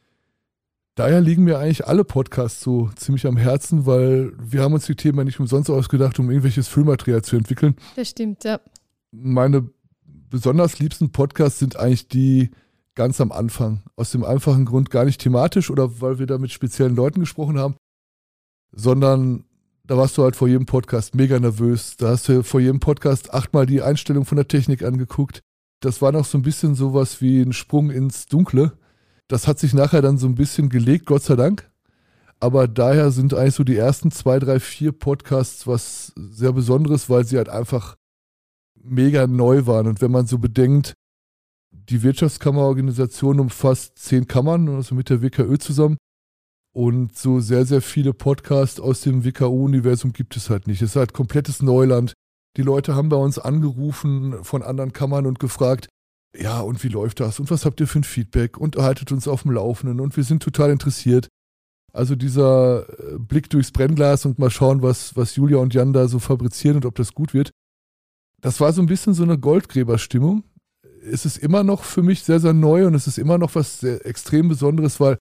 Daher 1.00 1.22
liegen 1.22 1.46
mir 1.46 1.60
eigentlich 1.60 1.88
alle 1.88 2.04
Podcasts 2.04 2.60
so 2.60 2.90
ziemlich 2.98 3.26
am 3.26 3.38
Herzen, 3.38 3.86
weil 3.86 4.34
wir 4.38 4.62
haben 4.62 4.74
uns 4.74 4.86
die 4.86 4.96
Themen 4.96 5.24
nicht 5.24 5.40
umsonst 5.40 5.70
ausgedacht, 5.70 6.20
um 6.20 6.30
irgendwelches 6.30 6.68
Füllmaterial 6.68 7.22
zu 7.22 7.38
entwickeln. 7.38 7.78
Das 7.96 8.10
stimmt, 8.10 8.44
ja. 8.44 8.60
Meine 9.12 9.70
besonders 10.30 10.78
liebsten 10.78 11.14
Podcasts 11.14 11.58
sind 11.58 11.78
eigentlich 11.78 12.10
die 12.10 12.50
ganz 12.96 13.22
am 13.22 13.32
Anfang. 13.32 13.82
Aus 13.96 14.12
dem 14.12 14.26
einfachen 14.26 14.66
Grund 14.66 14.90
gar 14.90 15.06
nicht 15.06 15.22
thematisch 15.22 15.72
oder 15.72 16.02
weil 16.02 16.20
wir 16.20 16.26
da 16.26 16.38
mit 16.38 16.52
speziellen 16.52 16.98
Leuten 16.98 17.22
gesprochen 17.22 17.58
haben, 17.58 17.78
sondern 18.74 19.46
da 19.86 19.96
warst 19.96 20.18
du 20.18 20.24
halt 20.24 20.36
vor 20.36 20.50
jedem 20.50 20.66
Podcast 20.66 21.16
mega 21.16 21.40
nervös. 21.40 21.96
Da 21.96 22.10
hast 22.10 22.28
du 22.28 22.44
vor 22.44 22.60
jedem 22.60 22.82
Podcast 22.82 23.34
achtmal 23.34 23.66
die 23.66 23.82
Einstellung 23.82 24.26
von 24.26 24.36
der 24.36 24.50
Technik 24.50 24.84
angeguckt. 24.84 25.40
Das 25.80 26.02
war 26.02 26.12
noch 26.12 26.26
so 26.26 26.38
ein 26.38 26.44
bisschen 26.44 26.76
sowas 26.76 27.22
wie 27.22 27.40
ein 27.42 27.54
Sprung 27.54 27.90
ins 27.90 28.26
Dunkle. 28.26 28.74
Das 29.30 29.48
hat 29.48 29.60
sich 29.60 29.74
nachher 29.74 30.02
dann 30.02 30.18
so 30.18 30.28
ein 30.28 30.36
bisschen 30.36 30.70
gelegt, 30.70 31.06
Gott 31.06 31.24
sei 31.24 31.36
Dank. 31.36 31.70
Aber 32.40 32.68
daher 32.68 33.12
sind 33.12 33.34
eigentlich 33.34 33.56
so 33.56 33.64
die 33.64 33.78
ersten 33.78 34.12
zwei, 34.12 34.40
drei, 34.40 34.60
vier 34.60 34.92
Podcasts 34.92 35.68
was 35.68 36.14
sehr 36.16 36.52
Besonderes, 36.52 37.10
weil 37.10 37.26
sie 37.26 37.38
halt 37.38 37.48
einfach 37.48 37.96
mega 38.76 39.28
neu 39.28 39.68
waren. 39.68 39.88
Und 39.88 40.02
wenn 40.02 40.12
man 40.12 40.26
so 40.26 40.40
bedenkt, 40.40 40.96
die 41.72 42.02
Wirtschaftskammerorganisation 42.02 43.40
umfasst 43.40 44.00
zehn 44.00 44.28
Kammern, 44.28 44.68
also 44.70 44.96
mit 44.96 45.10
der 45.10 45.22
WKÖ 45.22 45.58
zusammen. 45.58 45.98
Und 46.74 47.18
so 47.18 47.40
sehr, 47.40 47.66
sehr 47.66 47.82
viele 47.82 48.14
Podcasts 48.14 48.80
aus 48.80 49.02
dem 49.02 49.26
WKO-Universum 49.26 50.14
gibt 50.14 50.38
es 50.38 50.50
halt 50.50 50.68
nicht. 50.68 50.82
Es 50.82 50.92
ist 50.92 50.96
halt 50.96 51.14
komplettes 51.14 51.62
Neuland. 51.62 52.14
Die 52.58 52.62
Leute 52.64 52.96
haben 52.96 53.10
bei 53.10 53.18
uns 53.18 53.38
angerufen 53.38 54.44
von 54.44 54.64
anderen 54.64 54.94
Kammern 54.94 55.26
und 55.26 55.40
gefragt, 55.40 55.88
ja, 56.38 56.60
und 56.60 56.84
wie 56.84 56.90
läuft 56.90 57.20
das? 57.20 57.40
Und 57.40 57.50
was 57.50 57.66
habt 57.66 57.80
ihr 57.80 57.88
für 57.88 58.00
ein 58.00 58.04
Feedback? 58.04 58.58
Und 58.58 58.78
haltet 58.78 59.12
uns 59.12 59.28
auf 59.28 59.44
dem 59.44 59.52
Laufenden. 59.52 60.00
Und 60.00 60.16
wir 60.16 60.24
sind 60.24 60.44
total 60.44 60.70
interessiert. 60.70 61.28
Also 61.92 62.16
dieser 62.16 62.88
äh, 62.88 63.18
Blick 63.18 63.50
durchs 63.50 63.72
Brennglas 63.72 64.26
und 64.26 64.38
mal 64.38 64.52
schauen, 64.52 64.82
was, 64.82 65.16
was 65.16 65.36
Julia 65.36 65.58
und 65.58 65.74
Jan 65.74 65.94
da 65.94 66.08
so 66.08 66.20
fabrizieren 66.20 66.78
und 66.78 66.86
ob 66.86 66.96
das 66.96 67.14
gut 67.14 67.34
wird. 67.34 67.52
Das 68.42 68.60
war 68.60 68.72
so 68.74 68.82
ein 68.82 68.88
bisschen 68.88 69.14
so 69.14 69.24
eine 69.24 69.38
Goldgräberstimmung. 69.38 70.44
Es 71.12 71.26
ist 71.26 71.38
immer 71.38 71.64
noch 71.64 71.84
für 71.84 72.04
mich 72.04 72.24
sehr, 72.24 72.40
sehr 72.40 72.54
neu 72.54 72.86
und 72.86 72.94
es 72.94 73.08
ist 73.08 73.18
immer 73.18 73.38
noch 73.38 73.56
was 73.56 73.84
extrem 73.84 74.50
Besonderes, 74.50 75.00
weil 75.00 75.18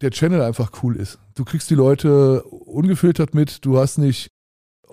der 0.00 0.10
Channel 0.10 0.42
einfach 0.42 0.82
cool 0.82 0.96
ist. 0.96 1.18
Du 1.34 1.44
kriegst 1.44 1.68
die 1.70 1.74
Leute 1.74 2.42
ungefiltert 2.42 3.34
mit, 3.34 3.64
du 3.64 3.78
hast 3.78 3.98
nicht, 3.98 4.28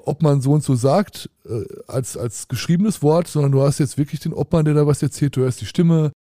ob 0.06 0.22
man 0.22 0.42
so 0.42 0.52
und 0.52 0.64
so 0.64 0.76
sagt, 0.76 1.30
äh, 1.46 1.64
als, 1.88 2.18
als 2.18 2.48
geschriebenes 2.48 3.02
Wort, 3.02 3.28
sondern 3.28 3.54
du 3.54 3.62
hast 3.62 3.80
jetzt 3.80 3.98
wirklich 3.98 4.20
den 4.20 4.34
Obmann, 4.34 4.66
der 4.66 4.74
da 4.74 4.86
was 4.86 5.02
erzählt, 5.02 5.36
du 5.36 5.42
hörst 5.42 5.62
die 5.62 5.66
Stimme, 5.66 6.12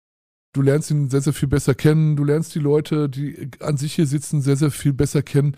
du 0.55 0.63
lernst 0.63 0.91
ihn 0.91 1.11
sehr, 1.11 1.21
sehr 1.21 1.33
viel 1.33 1.49
besser 1.49 1.75
kennen, 1.75 2.17
du 2.17 2.25
lernst 2.25 2.55
die 2.55 2.61
Leute, 2.61 3.09
die 3.09 3.51
an 3.61 3.77
sich 3.77 3.95
hier 3.95 4.07
sitzen, 4.07 4.41
sehr, 4.41 4.57
sehr 4.57 4.71
viel 4.71 4.93
besser 4.93 5.23
kennen. 5.23 5.57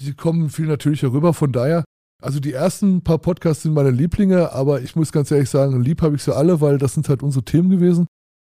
Die 0.00 0.14
kommen 0.14 0.48
viel 0.48 0.66
natürlicher 0.66 1.12
rüber, 1.12 1.34
von 1.34 1.52
daher, 1.52 1.84
also 2.22 2.38
die 2.38 2.52
ersten 2.52 3.02
paar 3.02 3.18
Podcasts 3.18 3.62
sind 3.62 3.74
meine 3.74 3.90
Lieblinge, 3.90 4.52
aber 4.52 4.82
ich 4.82 4.94
muss 4.94 5.10
ganz 5.10 5.30
ehrlich 5.30 5.50
sagen, 5.50 5.82
lieb 5.82 6.02
habe 6.02 6.16
ich 6.16 6.22
sie 6.22 6.34
alle, 6.34 6.60
weil 6.60 6.78
das 6.78 6.94
sind 6.94 7.08
halt 7.08 7.22
unsere 7.22 7.44
Themen 7.44 7.70
gewesen. 7.70 8.06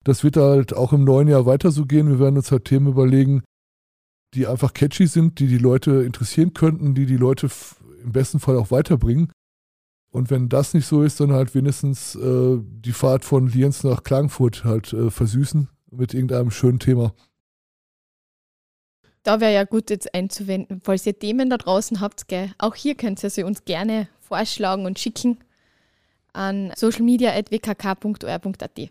Das 0.03 0.25
wird 0.25 0.37
halt 0.39 0.75
auch 0.75 0.93
im 0.95 1.05
neuen 1.05 1.29
Jahr 1.29 1.45
weiter 1.45 1.71
so 1.71 1.85
gehen. 1.85 2.09
Wir 2.09 2.19
werden 2.19 2.39
uns 2.39 2.51
halt 2.51 2.65
Themen 2.65 2.87
überlegen, 2.87 3.43
die 4.35 4.47
einfach 4.47 4.73
catchy 4.73 5.07
sind, 5.07 5.39
die 5.41 5.47
die 5.47 5.59
Leute 5.59 6.03
interessieren 6.03 6.55
könnten, 6.55 6.95
die 6.95 7.05
die 7.05 7.19
Leute 7.19 7.51
im 8.03 8.13
besten 8.13 8.41
Fall 8.41 8.57
auch 8.57 8.71
weiterbringen. 8.71 9.31
Und 10.11 10.31
wenn 10.31 10.49
das 10.49 10.75
nicht 10.75 10.87
so 10.87 11.03
ist, 11.03 11.21
dann 11.21 11.33
halt 11.33 11.55
wenigstens 11.55 12.17
äh, 12.17 12.59
die 12.61 12.93
Fahrt 12.93 13.25
von 13.25 13.47
Lienz 13.47 13.85
nach 13.85 14.03
Klagenfurt 14.03 14.65
halt 14.65 14.93
äh, 14.93 15.11
versüßen 15.11 15.69
mit 15.91 16.15
irgendeinem 16.15 16.51
schönen 16.51 16.81
Thema. 16.81 17.15
Da 19.23 19.41
wäre 19.41 19.53
ja 19.53 19.65
gut 19.65 19.91
jetzt 19.91 20.15
einzuwenden, 20.15 20.81
falls 20.83 21.07
ihr 21.07 21.19
Themen 21.19 21.51
da 21.51 21.59
draußen 21.59 22.01
habt, 22.01 22.27
gell, 22.27 22.53
auch 22.59 22.75
hier 22.75 22.95
könnt 22.95 23.23
ihr 23.23 23.31
sie 23.31 23.45
uns 23.45 23.65
gerne 23.65 24.09
vorschlagen 24.21 24.87
und 24.87 24.99
schicken 24.99 25.39
an 26.33 26.73
socialmedia.wkk.or.at. 26.75 28.91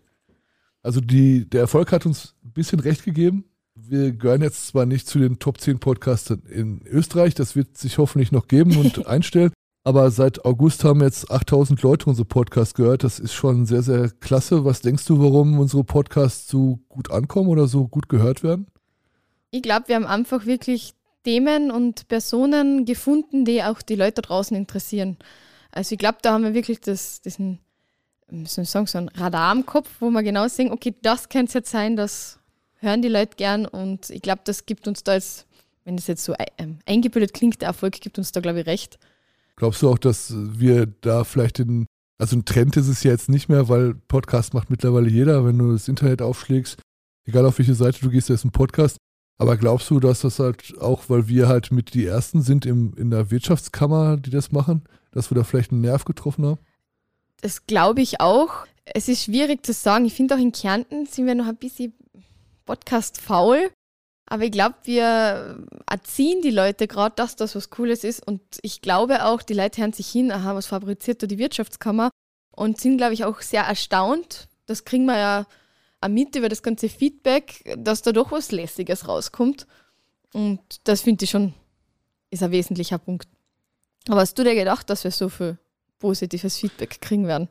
Also 0.82 1.00
die, 1.00 1.50
der 1.50 1.62
Erfolg 1.62 1.90
hat 1.92 2.06
uns 2.06 2.34
ein 2.44 2.52
bisschen 2.52 2.80
recht 2.80 3.04
gegeben 3.04 3.49
wir 3.90 4.12
gehören 4.12 4.42
jetzt 4.42 4.68
zwar 4.68 4.86
nicht 4.86 5.08
zu 5.08 5.18
den 5.18 5.38
Top 5.38 5.60
10 5.60 5.80
Podcasts 5.80 6.30
in 6.30 6.82
Österreich, 6.86 7.34
das 7.34 7.56
wird 7.56 7.76
sich 7.76 7.98
hoffentlich 7.98 8.32
noch 8.32 8.46
geben 8.46 8.76
und 8.76 9.06
einstellen, 9.06 9.52
aber 9.82 10.10
seit 10.10 10.44
August 10.44 10.84
haben 10.84 11.00
jetzt 11.02 11.30
8000 11.30 11.82
Leute 11.82 12.06
unsere 12.06 12.26
Podcasts 12.26 12.74
gehört. 12.74 13.02
Das 13.02 13.18
ist 13.18 13.32
schon 13.32 13.64
sehr, 13.64 13.82
sehr 13.82 14.10
klasse. 14.10 14.64
Was 14.64 14.82
denkst 14.82 15.06
du, 15.06 15.20
warum 15.20 15.58
unsere 15.58 15.84
Podcasts 15.84 16.48
so 16.48 16.80
gut 16.88 17.10
ankommen 17.10 17.48
oder 17.48 17.66
so 17.66 17.88
gut 17.88 18.08
gehört 18.08 18.42
werden? 18.42 18.66
Ich 19.50 19.62
glaube, 19.62 19.88
wir 19.88 19.96
haben 19.96 20.06
einfach 20.06 20.44
wirklich 20.44 20.94
Themen 21.24 21.70
und 21.70 22.08
Personen 22.08 22.84
gefunden, 22.84 23.44
die 23.44 23.62
auch 23.62 23.80
die 23.82 23.96
Leute 23.96 24.22
draußen 24.22 24.56
interessieren. 24.56 25.16
Also 25.72 25.94
ich 25.94 25.98
glaube, 25.98 26.18
da 26.22 26.32
haben 26.32 26.44
wir 26.44 26.54
wirklich 26.54 26.80
das, 26.80 27.20
diesen, 27.22 27.58
soll 28.44 28.64
ich 28.64 28.70
sagen, 28.70 28.86
so 28.86 28.98
ein 28.98 29.08
Radar 29.08 29.50
am 29.50 29.66
Kopf, 29.66 29.88
wo 30.00 30.10
wir 30.10 30.22
genau 30.22 30.46
sehen, 30.48 30.72
okay, 30.72 30.94
das 31.02 31.28
könnte 31.28 31.48
es 31.48 31.54
jetzt 31.54 31.70
sein, 31.70 31.96
dass 31.96 32.39
hören 32.80 33.02
die 33.02 33.08
Leute 33.08 33.36
gern 33.36 33.66
und 33.66 34.10
ich 34.10 34.22
glaube, 34.22 34.42
das 34.44 34.66
gibt 34.66 34.88
uns 34.88 35.04
da 35.04 35.14
jetzt, 35.14 35.46
wenn 35.84 35.96
es 35.96 36.06
jetzt 36.06 36.24
so 36.24 36.34
ähm, 36.58 36.78
eingebildet 36.86 37.32
klingt, 37.32 37.60
der 37.60 37.68
Erfolg 37.68 38.00
gibt 38.00 38.18
uns 38.18 38.32
da, 38.32 38.40
glaube 38.40 38.60
ich, 38.60 38.66
recht. 38.66 38.98
Glaubst 39.56 39.82
du 39.82 39.90
auch, 39.90 39.98
dass 39.98 40.32
wir 40.34 40.86
da 40.86 41.24
vielleicht 41.24 41.58
den, 41.58 41.86
also 42.18 42.36
ein 42.36 42.44
Trend 42.44 42.76
ist 42.76 42.88
es 42.88 43.02
ja 43.02 43.10
jetzt 43.10 43.28
nicht 43.28 43.48
mehr, 43.48 43.68
weil 43.68 43.94
Podcast 43.94 44.54
macht 44.54 44.70
mittlerweile 44.70 45.08
jeder, 45.08 45.44
wenn 45.44 45.58
du 45.58 45.72
das 45.72 45.88
Internet 45.88 46.22
aufschlägst, 46.22 46.80
egal 47.26 47.46
auf 47.46 47.58
welche 47.58 47.74
Seite 47.74 48.00
du 48.00 48.10
gehst, 48.10 48.30
da 48.30 48.34
ist 48.34 48.44
ein 48.44 48.52
Podcast. 48.52 48.96
Aber 49.38 49.56
glaubst 49.56 49.88
du, 49.88 50.00
dass 50.00 50.20
das 50.20 50.38
halt 50.38 50.74
auch, 50.80 51.04
weil 51.08 51.26
wir 51.26 51.48
halt 51.48 51.72
mit 51.72 51.94
die 51.94 52.04
Ersten 52.04 52.42
sind 52.42 52.66
im, 52.66 52.92
in 52.98 53.10
der 53.10 53.30
Wirtschaftskammer, 53.30 54.18
die 54.18 54.28
das 54.28 54.52
machen, 54.52 54.84
dass 55.12 55.30
wir 55.30 55.34
da 55.34 55.44
vielleicht 55.44 55.72
einen 55.72 55.80
Nerv 55.80 56.04
getroffen 56.04 56.44
haben? 56.44 56.60
Das 57.40 57.66
glaube 57.66 58.02
ich 58.02 58.20
auch. 58.20 58.66
Es 58.84 59.08
ist 59.08 59.24
schwierig 59.24 59.64
zu 59.64 59.72
sagen. 59.72 60.04
Ich 60.04 60.12
finde 60.12 60.34
auch 60.34 60.38
in 60.38 60.52
Kärnten 60.52 61.06
sind 61.06 61.26
wir 61.26 61.34
noch 61.34 61.46
ein 61.46 61.56
bisschen 61.56 61.94
Podcast 62.70 63.20
faul. 63.20 63.72
Aber 64.26 64.44
ich 64.44 64.52
glaube, 64.52 64.76
wir 64.84 65.66
erziehen 65.90 66.40
die 66.40 66.52
Leute 66.52 66.86
gerade, 66.86 67.16
dass 67.16 67.34
das 67.34 67.56
was 67.56 67.68
Cooles 67.70 68.04
ist. 68.04 68.24
Und 68.24 68.40
ich 68.62 68.80
glaube 68.80 69.24
auch, 69.24 69.42
die 69.42 69.54
Leute 69.54 69.80
hören 69.80 69.92
sich 69.92 70.08
hin, 70.08 70.30
aha, 70.30 70.54
was 70.54 70.68
fabriziert 70.68 71.20
da 71.20 71.26
die 71.26 71.38
Wirtschaftskammer? 71.38 72.10
Und 72.52 72.80
sind, 72.80 72.96
glaube 72.96 73.14
ich, 73.14 73.24
auch 73.24 73.40
sehr 73.40 73.64
erstaunt. 73.64 74.46
Das 74.66 74.84
kriegen 74.84 75.06
wir 75.06 75.18
ja 75.18 75.46
auch 76.00 76.08
mit 76.08 76.36
über 76.36 76.48
das 76.48 76.62
ganze 76.62 76.88
Feedback, 76.88 77.76
dass 77.76 78.02
da 78.02 78.12
doch 78.12 78.30
was 78.30 78.52
Lässiges 78.52 79.08
rauskommt. 79.08 79.66
Und 80.32 80.60
das 80.84 81.00
finde 81.00 81.24
ich 81.24 81.30
schon, 81.30 81.54
ist 82.30 82.44
ein 82.44 82.52
wesentlicher 82.52 82.98
Punkt. 82.98 83.26
Aber 84.08 84.20
hast 84.20 84.38
du 84.38 84.44
dir 84.44 84.54
gedacht, 84.54 84.88
dass 84.90 85.02
wir 85.02 85.10
so 85.10 85.28
viel 85.28 85.58
positives 85.98 86.56
Feedback 86.56 87.00
kriegen 87.00 87.26
werden? 87.26 87.48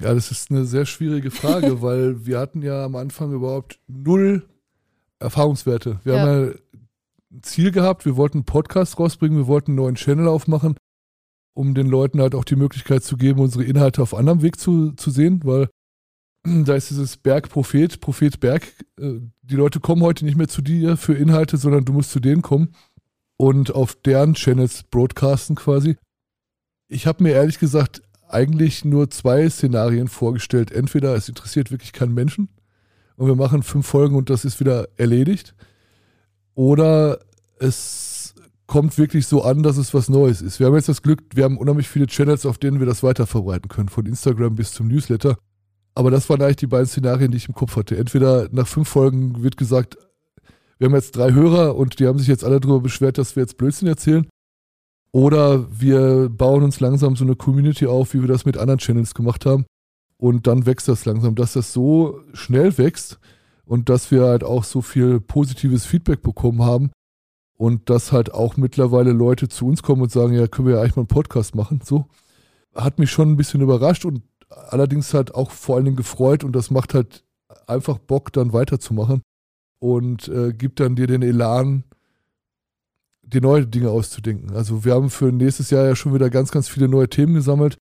Ja, 0.00 0.14
das 0.14 0.30
ist 0.30 0.50
eine 0.50 0.64
sehr 0.64 0.86
schwierige 0.86 1.30
Frage, 1.30 1.82
weil 1.82 2.24
wir 2.26 2.38
hatten 2.38 2.62
ja 2.62 2.84
am 2.84 2.96
Anfang 2.96 3.32
überhaupt 3.32 3.80
null 3.86 4.48
Erfahrungswerte. 5.18 6.00
Wir 6.04 6.14
ja. 6.14 6.20
haben 6.20 6.28
ja 6.28 6.54
ein 7.32 7.42
Ziel 7.42 7.72
gehabt, 7.72 8.04
wir 8.04 8.16
wollten 8.16 8.38
einen 8.38 8.44
Podcast 8.44 8.98
rausbringen, 8.98 9.36
wir 9.36 9.46
wollten 9.46 9.72
einen 9.72 9.76
neuen 9.76 9.94
Channel 9.96 10.28
aufmachen, 10.28 10.76
um 11.54 11.74
den 11.74 11.88
Leuten 11.88 12.20
halt 12.20 12.34
auch 12.34 12.44
die 12.44 12.56
Möglichkeit 12.56 13.02
zu 13.02 13.16
geben, 13.16 13.40
unsere 13.40 13.64
Inhalte 13.64 14.02
auf 14.02 14.14
anderem 14.14 14.42
Weg 14.42 14.58
zu, 14.58 14.92
zu 14.92 15.10
sehen, 15.10 15.40
weil 15.44 15.68
da 16.64 16.74
ist 16.74 16.90
dieses 16.90 17.16
Berg 17.16 17.48
Prophet, 17.48 18.00
Prophet 18.00 18.38
Berg. 18.40 18.62
Äh, 19.00 19.20
die 19.42 19.56
Leute 19.56 19.80
kommen 19.80 20.02
heute 20.02 20.24
nicht 20.24 20.36
mehr 20.36 20.48
zu 20.48 20.62
dir 20.62 20.96
für 20.96 21.14
Inhalte, 21.14 21.56
sondern 21.56 21.84
du 21.84 21.92
musst 21.92 22.12
zu 22.12 22.20
denen 22.20 22.42
kommen 22.42 22.74
und 23.36 23.74
auf 23.74 23.94
deren 23.94 24.34
Channels 24.34 24.84
broadcasten 24.84 25.56
quasi. 25.56 25.96
Ich 26.88 27.06
habe 27.06 27.22
mir 27.22 27.32
ehrlich 27.32 27.58
gesagt 27.58 28.02
eigentlich 28.30 28.84
nur 28.84 29.10
zwei 29.10 29.48
Szenarien 29.48 30.08
vorgestellt. 30.08 30.70
Entweder 30.70 31.14
es 31.14 31.28
interessiert 31.28 31.70
wirklich 31.70 31.92
keinen 31.92 32.14
Menschen 32.14 32.48
und 33.16 33.26
wir 33.26 33.34
machen 33.34 33.62
fünf 33.62 33.86
Folgen 33.86 34.16
und 34.16 34.30
das 34.30 34.44
ist 34.44 34.60
wieder 34.60 34.88
erledigt. 34.96 35.54
Oder 36.54 37.20
es 37.58 38.34
kommt 38.66 38.98
wirklich 38.98 39.26
so 39.26 39.42
an, 39.42 39.62
dass 39.62 39.76
es 39.76 39.94
was 39.94 40.08
Neues 40.08 40.42
ist. 40.42 40.60
Wir 40.60 40.66
haben 40.66 40.74
jetzt 40.74 40.88
das 40.88 41.02
Glück, 41.02 41.22
wir 41.34 41.44
haben 41.44 41.56
unheimlich 41.56 41.88
viele 41.88 42.06
Channels, 42.06 42.46
auf 42.46 42.58
denen 42.58 42.78
wir 42.78 42.86
das 42.86 43.02
weiterverbreiten 43.02 43.68
können, 43.68 43.88
von 43.88 44.06
Instagram 44.06 44.54
bis 44.54 44.72
zum 44.72 44.88
Newsletter. 44.88 45.38
Aber 45.94 46.10
das 46.10 46.28
waren 46.28 46.42
eigentlich 46.42 46.56
die 46.56 46.66
beiden 46.66 46.86
Szenarien, 46.86 47.30
die 47.32 47.38
ich 47.38 47.48
im 47.48 47.54
Kopf 47.54 47.76
hatte. 47.76 47.96
Entweder 47.96 48.48
nach 48.52 48.68
fünf 48.68 48.88
Folgen 48.88 49.42
wird 49.42 49.56
gesagt, 49.56 49.96
wir 50.78 50.86
haben 50.86 50.94
jetzt 50.94 51.16
drei 51.16 51.32
Hörer 51.32 51.74
und 51.74 51.98
die 51.98 52.06
haben 52.06 52.18
sich 52.18 52.28
jetzt 52.28 52.44
alle 52.44 52.60
darüber 52.60 52.80
beschwert, 52.80 53.18
dass 53.18 53.34
wir 53.34 53.42
jetzt 53.42 53.56
Blödsinn 53.56 53.88
erzählen. 53.88 54.28
Oder 55.12 55.66
wir 55.80 56.28
bauen 56.28 56.62
uns 56.62 56.80
langsam 56.80 57.16
so 57.16 57.24
eine 57.24 57.36
Community 57.36 57.86
auf, 57.86 58.14
wie 58.14 58.20
wir 58.20 58.28
das 58.28 58.44
mit 58.44 58.56
anderen 58.56 58.78
Channels 58.78 59.14
gemacht 59.14 59.46
haben. 59.46 59.64
Und 60.18 60.46
dann 60.46 60.66
wächst 60.66 60.88
das 60.88 61.04
langsam, 61.04 61.34
dass 61.34 61.52
das 61.54 61.72
so 61.72 62.20
schnell 62.34 62.76
wächst 62.76 63.18
und 63.64 63.88
dass 63.88 64.10
wir 64.10 64.24
halt 64.24 64.44
auch 64.44 64.64
so 64.64 64.82
viel 64.82 65.20
positives 65.20 65.86
Feedback 65.86 66.22
bekommen 66.22 66.62
haben 66.62 66.90
und 67.56 67.88
dass 67.90 68.12
halt 68.12 68.32
auch 68.32 68.56
mittlerweile 68.56 69.12
Leute 69.12 69.48
zu 69.48 69.66
uns 69.66 69.82
kommen 69.82 70.02
und 70.02 70.10
sagen, 70.10 70.34
ja, 70.34 70.46
können 70.46 70.68
wir 70.68 70.76
ja 70.76 70.80
eigentlich 70.80 70.96
mal 70.96 71.02
einen 71.02 71.08
Podcast 71.08 71.54
machen. 71.54 71.80
So 71.84 72.06
hat 72.74 72.98
mich 72.98 73.10
schon 73.10 73.30
ein 73.30 73.36
bisschen 73.36 73.60
überrascht 73.60 74.04
und 74.04 74.22
allerdings 74.48 75.14
halt 75.14 75.34
auch 75.34 75.50
vor 75.50 75.76
allen 75.76 75.84
Dingen 75.84 75.96
gefreut 75.96 76.44
und 76.44 76.52
das 76.52 76.70
macht 76.70 76.94
halt 76.94 77.24
einfach 77.66 77.98
Bock, 77.98 78.32
dann 78.32 78.52
weiterzumachen 78.52 79.22
und 79.80 80.28
äh, 80.28 80.52
gibt 80.52 80.80
dann 80.80 80.96
dir 80.96 81.06
den 81.06 81.22
Elan, 81.22 81.84
die 83.32 83.40
neue 83.40 83.66
Dinge 83.66 83.90
auszudenken. 83.90 84.54
Also 84.54 84.84
wir 84.84 84.94
haben 84.94 85.10
für 85.10 85.30
nächstes 85.32 85.70
Jahr 85.70 85.84
ja 85.84 85.96
schon 85.96 86.14
wieder 86.14 86.30
ganz, 86.30 86.50
ganz 86.50 86.68
viele 86.68 86.88
neue 86.88 87.08
Themen 87.08 87.34
gesammelt. 87.34 87.76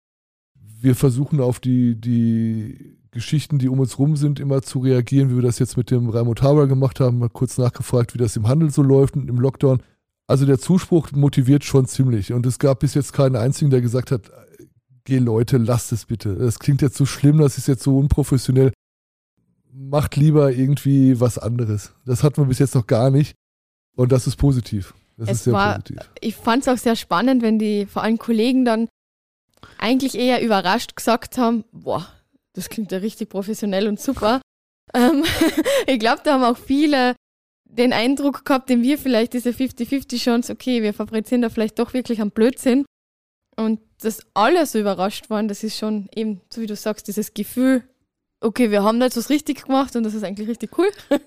Wir 0.56 0.96
versuchen 0.96 1.40
auf 1.40 1.60
die, 1.60 2.00
die 2.00 2.98
Geschichten, 3.12 3.60
die 3.60 3.70
um 3.70 3.80
uns 3.80 4.00
rum 4.00 4.16
sind, 4.16 4.40
immer 4.40 4.62
zu 4.62 4.80
reagieren, 4.80 5.30
wie 5.30 5.36
wir 5.36 5.42
das 5.42 5.60
jetzt 5.60 5.78
mit 5.78 5.92
dem 5.92 6.10
Raimund 6.10 6.42
Haber 6.42 6.68
gemacht 6.68 7.00
haben, 7.00 7.20
mal 7.20 7.30
kurz 7.30 7.58
nachgefragt, 7.58 8.14
wie 8.14 8.18
das 8.18 8.36
im 8.36 8.48
Handel 8.48 8.72
so 8.72 8.82
läuft 8.82 9.16
und 9.16 9.30
im 9.30 9.40
Lockdown. 9.40 9.82
Also 10.28 10.46
der 10.46 10.60
Zuspruch 10.60 11.12
motiviert 11.12 11.64
schon 11.66 11.86
ziemlich. 11.86 12.32
Und 12.32 12.46
es 12.46 12.58
gab 12.58 12.80
bis 12.80 12.94
jetzt 12.94 13.14
keinen 13.14 13.36
einzigen, 13.36 13.70
der 13.70 13.82
gesagt 13.82 14.12
hat, 14.12 14.32
geh 15.04 15.20
Leute, 15.20 15.58
lasst 15.58 15.92
es 15.92 16.06
bitte. 16.06 16.36
Das 16.36 16.60
klingt 16.60 16.82
jetzt 16.82 16.96
so 16.96 17.06
schlimm, 17.06 17.38
das 17.38 17.58
ist 17.58 17.68
jetzt 17.68 17.84
so 17.84 17.98
unprofessionell. 17.98 18.72
Macht 19.74 20.16
lieber 20.16 20.52
irgendwie 20.52 21.20
was 21.20 21.38
anderes. 21.38 21.94
Das 22.06 22.24
hatten 22.24 22.42
wir 22.42 22.46
bis 22.46 22.60
jetzt 22.60 22.76
noch 22.76 22.88
gar 22.88 23.10
nicht. 23.10 23.36
Und 23.96 24.12
das 24.12 24.28
ist 24.28 24.38
positiv. 24.38 24.94
Das 25.18 25.30
es 25.30 25.38
ist 25.38 25.44
sehr 25.46 25.54
war, 25.54 25.74
positiv. 25.76 25.98
Ich 26.22 26.36
fand 26.36 26.64
es 26.64 26.68
auch 26.68 26.78
sehr 26.78 26.96
spannend, 26.96 27.42
wenn 27.42 27.60
die 27.60 27.86
vor 27.86 28.04
allem 28.04 28.18
Kollegen 28.18 28.66
dann 28.66 28.88
eigentlich 29.78 30.16
eher 30.16 30.42
überrascht 30.42 30.96
gesagt 30.96 31.38
haben, 31.38 31.66
boah, 31.72 32.08
das 32.54 32.70
klingt 32.70 32.92
ja 32.92 33.00
richtig 33.00 33.30
professionell 33.30 33.88
und 33.88 34.00
super. 34.00 34.42
Ähm, 34.96 35.24
ich 35.88 35.98
glaube, 35.98 36.22
da 36.24 36.34
haben 36.34 36.44
auch 36.44 36.58
viele 36.58 37.16
den 37.64 37.94
Eindruck 37.94 38.46
gehabt, 38.46 38.70
den 38.70 38.84
wir 38.84 39.00
vielleicht 39.00 39.34
diese 39.34 39.50
50-50 39.50 40.18
Chance, 40.20 40.54
okay, 40.54 40.84
wir 40.84 40.94
fabrizieren 40.94 41.42
da 41.42 41.50
vielleicht 41.50 41.80
doch 41.80 41.94
wirklich 41.94 42.22
am 42.22 42.30
Blödsinn. 42.30 42.86
Und 43.56 43.80
dass 44.02 44.22
alle 44.34 44.66
so 44.66 44.80
überrascht 44.80 45.30
waren, 45.30 45.48
das 45.48 45.64
ist 45.64 45.78
schon 45.78 46.10
eben, 46.16 46.42
so 46.54 46.62
wie 46.62 46.68
du 46.68 46.76
sagst, 46.76 47.08
dieses 47.08 47.34
Gefühl, 47.34 47.84
okay, 48.42 48.72
wir 48.72 48.84
haben 48.84 49.00
da 49.00 49.08
jetzt 49.08 49.18
was 49.18 49.30
richtig 49.30 49.66
gemacht 49.66 49.96
und 49.96 50.04
das 50.04 50.14
ist 50.14 50.24
eigentlich 50.24 50.50
richtig 50.50 50.78
cool. 50.78 50.90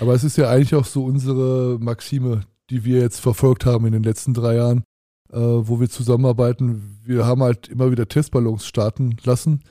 Aber 0.00 0.14
es 0.14 0.24
ist 0.24 0.36
ja 0.36 0.48
eigentlich 0.48 0.74
auch 0.74 0.84
so 0.84 1.04
unsere 1.04 1.78
Maxime, 1.80 2.42
die 2.70 2.84
wir 2.84 3.00
jetzt 3.00 3.20
verfolgt 3.20 3.66
haben 3.66 3.86
in 3.86 3.92
den 3.92 4.02
letzten 4.02 4.34
drei 4.34 4.56
Jahren, 4.56 4.84
äh, 5.30 5.38
wo 5.38 5.80
wir 5.80 5.88
zusammenarbeiten. 5.88 7.00
Wir 7.04 7.26
haben 7.26 7.42
halt 7.42 7.68
immer 7.68 7.90
wieder 7.90 8.08
Testballons 8.08 8.66
starten 8.66 9.16
lassen, 9.24 9.62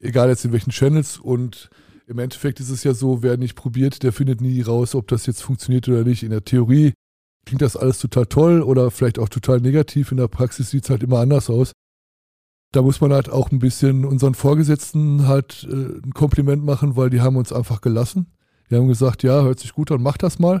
egal 0.00 0.28
jetzt 0.28 0.44
in 0.44 0.52
welchen 0.52 0.70
Channels 0.70 1.18
und 1.18 1.70
im 2.06 2.18
Endeffekt 2.18 2.60
ist 2.60 2.70
es 2.70 2.84
ja 2.84 2.92
so, 2.92 3.22
wer 3.22 3.36
nicht 3.36 3.54
probiert, 3.54 4.02
der 4.02 4.12
findet 4.12 4.40
nie 4.40 4.60
raus, 4.60 4.94
ob 4.94 5.08
das 5.08 5.26
jetzt 5.26 5.42
funktioniert 5.42 5.88
oder 5.88 6.04
nicht. 6.04 6.22
In 6.22 6.30
der 6.30 6.44
Theorie 6.44 6.92
klingt 7.46 7.62
das 7.62 7.76
alles 7.76 7.98
total 7.98 8.26
toll 8.26 8.62
oder 8.62 8.90
vielleicht 8.90 9.18
auch 9.18 9.28
total 9.28 9.60
negativ. 9.60 10.10
In 10.10 10.18
der 10.18 10.28
Praxis 10.28 10.70
sieht 10.70 10.84
es 10.84 10.90
halt 10.90 11.02
immer 11.02 11.20
anders 11.20 11.48
aus. 11.48 11.72
Da 12.72 12.82
muss 12.82 13.00
man 13.00 13.12
halt 13.12 13.30
auch 13.30 13.50
ein 13.52 13.58
bisschen 13.58 14.04
unseren 14.04 14.34
Vorgesetzten 14.34 15.28
halt 15.28 15.66
äh, 15.70 15.74
ein 16.04 16.12
Kompliment 16.12 16.64
machen, 16.64 16.96
weil 16.96 17.08
die 17.08 17.20
haben 17.20 17.36
uns 17.36 17.52
einfach 17.52 17.80
gelassen. 17.80 18.32
Die 18.70 18.76
haben 18.76 18.88
gesagt, 18.88 19.22
ja, 19.22 19.42
hört 19.42 19.60
sich 19.60 19.72
gut 19.72 19.90
an, 19.92 20.02
mach 20.02 20.16
das 20.16 20.38
mal. 20.38 20.60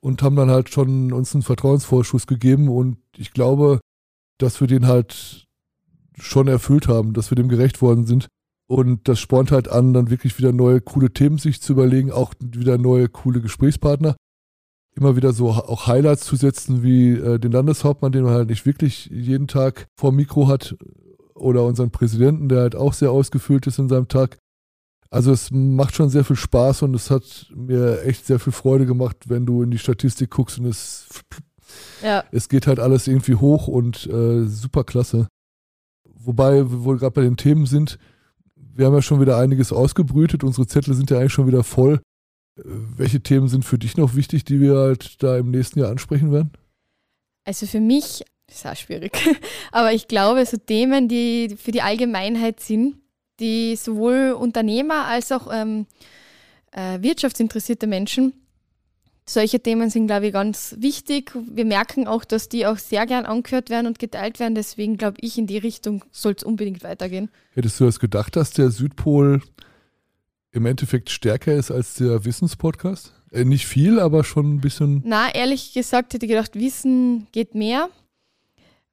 Und 0.00 0.22
haben 0.22 0.36
dann 0.36 0.50
halt 0.50 0.68
schon 0.68 1.12
uns 1.12 1.34
einen 1.34 1.42
Vertrauensvorschuss 1.42 2.26
gegeben. 2.26 2.68
Und 2.68 2.98
ich 3.16 3.32
glaube, 3.32 3.80
dass 4.38 4.60
wir 4.60 4.68
den 4.68 4.86
halt 4.86 5.46
schon 6.18 6.48
erfüllt 6.48 6.88
haben, 6.88 7.12
dass 7.12 7.30
wir 7.30 7.36
dem 7.36 7.48
gerecht 7.48 7.82
worden 7.82 8.06
sind. 8.06 8.28
Und 8.68 9.08
das 9.08 9.20
spornt 9.20 9.52
halt 9.52 9.68
an, 9.68 9.92
dann 9.92 10.10
wirklich 10.10 10.38
wieder 10.38 10.52
neue 10.52 10.80
coole 10.80 11.12
Themen 11.12 11.38
sich 11.38 11.62
zu 11.62 11.72
überlegen, 11.72 12.10
auch 12.10 12.34
wieder 12.40 12.78
neue 12.78 13.08
coole 13.08 13.40
Gesprächspartner 13.40 14.16
immer 14.98 15.14
wieder 15.14 15.34
so 15.34 15.50
auch 15.50 15.86
Highlights 15.86 16.24
zu 16.24 16.36
setzen, 16.36 16.82
wie 16.82 17.10
äh, 17.10 17.38
den 17.38 17.52
Landeshauptmann, 17.52 18.12
den 18.12 18.24
man 18.24 18.32
halt 18.32 18.48
nicht 18.48 18.64
wirklich 18.64 19.10
jeden 19.12 19.46
Tag 19.46 19.88
vor 19.94 20.10
Mikro 20.10 20.48
hat, 20.48 20.74
oder 21.36 21.64
unseren 21.64 21.90
Präsidenten, 21.90 22.48
der 22.48 22.60
halt 22.60 22.76
auch 22.76 22.92
sehr 22.92 23.10
ausgefüllt 23.10 23.66
ist 23.66 23.78
in 23.78 23.88
seinem 23.88 24.08
Tag. 24.08 24.38
Also 25.16 25.32
es 25.32 25.50
macht 25.50 25.94
schon 25.94 26.10
sehr 26.10 26.24
viel 26.24 26.36
Spaß 26.36 26.82
und 26.82 26.94
es 26.94 27.10
hat 27.10 27.46
mir 27.54 28.02
echt 28.02 28.26
sehr 28.26 28.38
viel 28.38 28.52
Freude 28.52 28.84
gemacht, 28.84 29.16
wenn 29.30 29.46
du 29.46 29.62
in 29.62 29.70
die 29.70 29.78
Statistik 29.78 30.28
guckst 30.28 30.58
und 30.58 30.66
es, 30.66 31.08
ja. 32.02 32.22
es 32.32 32.50
geht 32.50 32.66
halt 32.66 32.78
alles 32.80 33.08
irgendwie 33.08 33.34
hoch 33.34 33.66
und 33.66 34.06
äh, 34.08 34.44
super 34.44 34.84
klasse. 34.84 35.26
Wobei, 36.04 36.70
wo 36.70 36.90
wir 36.90 36.98
gerade 36.98 37.14
bei 37.14 37.22
den 37.22 37.38
Themen 37.38 37.64
sind, 37.64 37.98
wir 38.56 38.84
haben 38.84 38.92
ja 38.92 39.00
schon 39.00 39.18
wieder 39.18 39.38
einiges 39.38 39.72
ausgebrütet, 39.72 40.44
unsere 40.44 40.66
Zettel 40.66 40.92
sind 40.92 41.08
ja 41.08 41.18
eigentlich 41.18 41.32
schon 41.32 41.46
wieder 41.46 41.64
voll. 41.64 42.02
Welche 42.56 43.22
Themen 43.22 43.48
sind 43.48 43.64
für 43.64 43.78
dich 43.78 43.96
noch 43.96 44.16
wichtig, 44.16 44.44
die 44.44 44.60
wir 44.60 44.76
halt 44.76 45.22
da 45.22 45.38
im 45.38 45.50
nächsten 45.50 45.78
Jahr 45.78 45.88
ansprechen 45.88 46.30
werden? 46.30 46.50
Also 47.46 47.64
für 47.64 47.80
mich 47.80 48.22
ist 48.50 48.66
auch 48.66 48.76
schwierig. 48.76 49.18
Aber 49.72 49.94
ich 49.94 50.08
glaube, 50.08 50.44
so 50.44 50.58
Themen, 50.58 51.08
die 51.08 51.56
für 51.56 51.72
die 51.72 51.80
Allgemeinheit 51.80 52.60
sind, 52.60 52.96
die 53.40 53.76
sowohl 53.76 54.32
Unternehmer 54.32 55.06
als 55.06 55.32
auch 55.32 55.52
ähm, 55.52 55.86
äh, 56.72 57.00
wirtschaftsinteressierte 57.02 57.86
Menschen, 57.86 58.32
solche 59.28 59.60
Themen 59.60 59.90
sind, 59.90 60.06
glaube 60.06 60.28
ich, 60.28 60.32
ganz 60.32 60.76
wichtig. 60.78 61.32
Wir 61.50 61.64
merken 61.64 62.06
auch, 62.06 62.24
dass 62.24 62.48
die 62.48 62.66
auch 62.66 62.78
sehr 62.78 63.06
gern 63.06 63.26
angehört 63.26 63.70
werden 63.70 63.86
und 63.86 63.98
geteilt 63.98 64.38
werden. 64.38 64.54
Deswegen 64.54 64.96
glaube 64.96 65.16
ich, 65.20 65.36
in 65.36 65.46
die 65.46 65.58
Richtung 65.58 66.04
soll 66.12 66.34
es 66.36 66.44
unbedingt 66.44 66.84
weitergehen. 66.84 67.28
Hättest 67.52 67.80
du 67.80 67.84
das 67.84 67.98
gedacht, 67.98 68.36
dass 68.36 68.52
der 68.52 68.70
Südpol 68.70 69.42
im 70.52 70.66
Endeffekt 70.66 71.10
stärker 71.10 71.54
ist 71.54 71.70
als 71.70 71.94
der 71.94 72.24
Wissenspodcast? 72.24 73.12
Äh, 73.32 73.44
nicht 73.44 73.66
viel, 73.66 73.98
aber 73.98 74.22
schon 74.22 74.54
ein 74.54 74.60
bisschen. 74.60 75.02
Na, 75.04 75.34
ehrlich 75.34 75.72
gesagt 75.72 76.14
hätte 76.14 76.24
ich 76.24 76.30
gedacht, 76.30 76.54
Wissen 76.54 77.26
geht 77.32 77.54
mehr. 77.54 77.88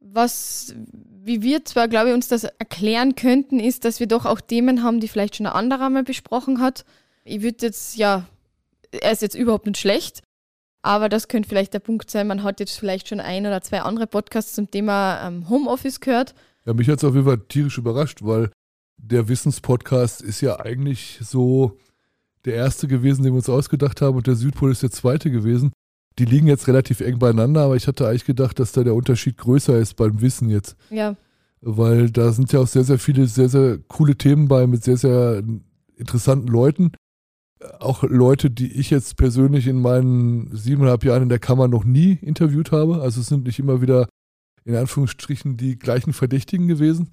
Was, 0.06 0.76
wie 1.24 1.42
wir 1.42 1.64
zwar, 1.66 1.88
glaube 1.88 2.10
ich, 2.10 2.16
uns 2.16 2.28
das 2.28 2.44
erklären 2.44 3.16
könnten, 3.16 3.60
ist, 3.60 3.86
dass 3.86 4.00
wir 4.00 4.08
doch 4.08 4.26
auch 4.26 4.42
Themen 4.42 4.84
haben, 4.84 5.00
die 5.00 5.08
vielleicht 5.08 5.38
schon 5.38 5.46
ein 5.46 5.54
anderer 5.54 5.90
mal 5.90 6.04
besprochen 6.04 6.60
hat. 6.60 6.86
Ich 7.24 7.42
würde 7.42 7.66
jetzt, 7.68 7.96
ja, 7.96 8.28
er 8.92 9.12
ist 9.12 9.22
jetzt 9.22 9.36
überhaupt 9.36 9.66
nicht 9.66 9.80
schlecht, 9.80 10.22
aber 10.82 11.08
das 11.08 11.30
könnte 11.30 11.48
vielleicht 11.48 11.74
der 11.74 11.80
Punkt 11.80 12.12
sein, 12.12 12.28
man 12.28 12.44
hat 12.44 12.60
jetzt 12.60 12.78
vielleicht 12.78 13.08
schon 13.08 13.22
ein 13.22 13.46
oder 13.46 13.62
zwei 13.62 13.82
andere 13.82 14.06
Podcasts 14.06 14.54
zum 14.54 14.70
Thema 14.70 15.26
ähm, 15.26 15.50
Homeoffice 15.50 16.02
gehört. 16.02 16.36
Ja, 16.66 16.74
mich 16.74 16.90
hat 16.90 16.98
es 16.98 17.04
auf 17.04 17.14
jeden 17.14 17.26
Fall 17.26 17.40
tierisch 17.48 17.78
überrascht, 17.78 18.20
weil 18.22 18.52
der 18.98 19.28
Wissenspodcast 19.28 20.22
ist 20.22 20.42
ja 20.42 20.60
eigentlich 20.60 21.20
so 21.22 21.78
der 22.46 22.56
erste 22.56 22.88
gewesen, 22.88 23.24
den 23.24 23.34
wir 23.34 23.38
uns 23.38 23.50
ausgedacht 23.50 24.02
haben 24.02 24.18
und 24.18 24.28
der 24.28 24.36
Südpol 24.36 24.72
ist 24.72 24.84
der 24.84 24.92
zweite 24.92 25.32
gewesen. 25.32 25.72
Die 26.20 26.26
liegen 26.26 26.48
jetzt 26.48 26.68
relativ 26.68 27.02
eng 27.02 27.20
beieinander, 27.20 27.62
aber 27.62 27.76
ich 27.76 27.88
hatte 27.88 28.08
eigentlich 28.08 28.26
gedacht, 28.26 28.60
dass 28.60 28.72
da 28.72 28.84
der 28.84 28.96
Unterschied 28.96 29.38
größer 29.38 29.78
ist 29.80 29.96
beim 29.96 30.22
Wissen 30.22 30.50
jetzt. 30.50 30.76
Ja. 30.90 31.16
Weil 31.62 32.12
da 32.12 32.32
sind 32.32 32.52
ja 32.54 32.60
auch 32.60 32.68
sehr, 32.68 32.84
sehr 32.84 33.00
viele, 33.00 33.26
sehr, 33.28 33.50
sehr 33.50 33.80
coole 33.88 34.16
Themen 34.16 34.48
bei 34.48 34.68
mit 34.68 34.84
sehr, 34.84 34.98
sehr 34.98 35.44
interessanten 35.96 36.48
Leuten. 36.48 36.92
Auch 37.80 38.04
Leute, 38.04 38.52
die 38.52 38.72
ich 38.74 38.90
jetzt 38.90 39.16
persönlich 39.16 39.68
in 39.68 39.82
meinen 39.82 40.56
siebeneinhalb 40.56 41.04
Jahren 41.06 41.24
in 41.24 41.30
der 41.30 41.40
Kammer 41.40 41.68
noch 41.68 41.86
nie 41.86 42.20
interviewt 42.22 42.72
habe. 42.72 43.02
Also 43.02 43.22
es 43.22 43.28
sind 43.28 43.46
nicht 43.46 43.60
immer 43.60 43.82
wieder 43.82 44.08
in 44.66 44.76
Anführungsstrichen 44.76 45.58
die 45.58 45.78
gleichen 45.78 46.14
Verdächtigen 46.14 46.68
gewesen. 46.68 47.10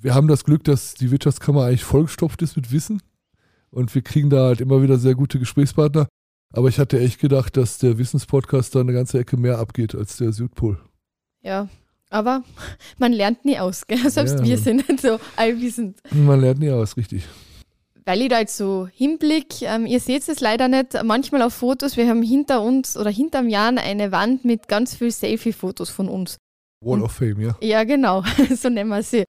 Wir 0.00 0.14
haben 0.14 0.28
das 0.28 0.44
Glück, 0.44 0.64
dass 0.64 0.94
die 0.94 1.10
Wirtschaftskammer 1.10 1.64
eigentlich 1.64 1.84
vollgestopft 1.84 2.42
ist 2.42 2.56
mit 2.56 2.70
Wissen 2.70 3.00
und 3.70 3.94
wir 3.94 4.02
kriegen 4.02 4.30
da 4.30 4.46
halt 4.46 4.60
immer 4.60 4.82
wieder 4.82 4.98
sehr 4.98 5.14
gute 5.14 5.38
Gesprächspartner. 5.38 6.06
Aber 6.56 6.70
ich 6.70 6.78
hatte 6.78 6.98
echt 6.98 7.20
gedacht, 7.20 7.58
dass 7.58 7.76
der 7.76 7.98
Wissenspodcast 7.98 8.74
da 8.74 8.80
eine 8.80 8.94
ganze 8.94 9.18
Ecke 9.18 9.36
mehr 9.36 9.58
abgeht 9.58 9.94
als 9.94 10.16
der 10.16 10.32
Südpol. 10.32 10.78
Ja, 11.42 11.68
aber 12.08 12.44
man 12.96 13.12
lernt 13.12 13.44
nie 13.44 13.58
aus, 13.58 13.86
gell? 13.86 13.98
selbst 14.10 14.38
ja, 14.38 14.44
wir 14.44 14.56
sind 14.56 14.88
nicht 14.88 15.02
so 15.02 15.20
allwissend. 15.36 16.00
Man 16.10 16.40
lernt 16.40 16.60
nie 16.60 16.70
aus, 16.70 16.96
richtig. 16.96 17.24
Weil 18.06 18.22
ich 18.22 18.28
da 18.30 18.38
jetzt 18.40 18.56
so 18.56 18.88
hinblick, 18.90 19.60
ähm, 19.60 19.84
ihr 19.84 20.00
seht 20.00 20.26
es 20.26 20.40
leider 20.40 20.68
nicht, 20.68 20.96
manchmal 21.04 21.42
auf 21.42 21.52
Fotos, 21.52 21.98
wir 21.98 22.08
haben 22.08 22.22
hinter 22.22 22.62
uns 22.62 22.96
oder 22.96 23.10
hinterm 23.10 23.50
Jan 23.50 23.76
eine 23.76 24.10
Wand 24.10 24.46
mit 24.46 24.66
ganz 24.66 24.94
viel 24.94 25.10
Selfie-Fotos 25.10 25.90
von 25.90 26.08
uns. 26.08 26.38
Wall 26.82 27.02
of 27.02 27.12
Fame, 27.12 27.38
ja. 27.40 27.56
Ja, 27.60 27.84
genau, 27.84 28.24
so 28.56 28.70
nennen 28.70 28.88
wir 28.88 29.02
sie. 29.02 29.24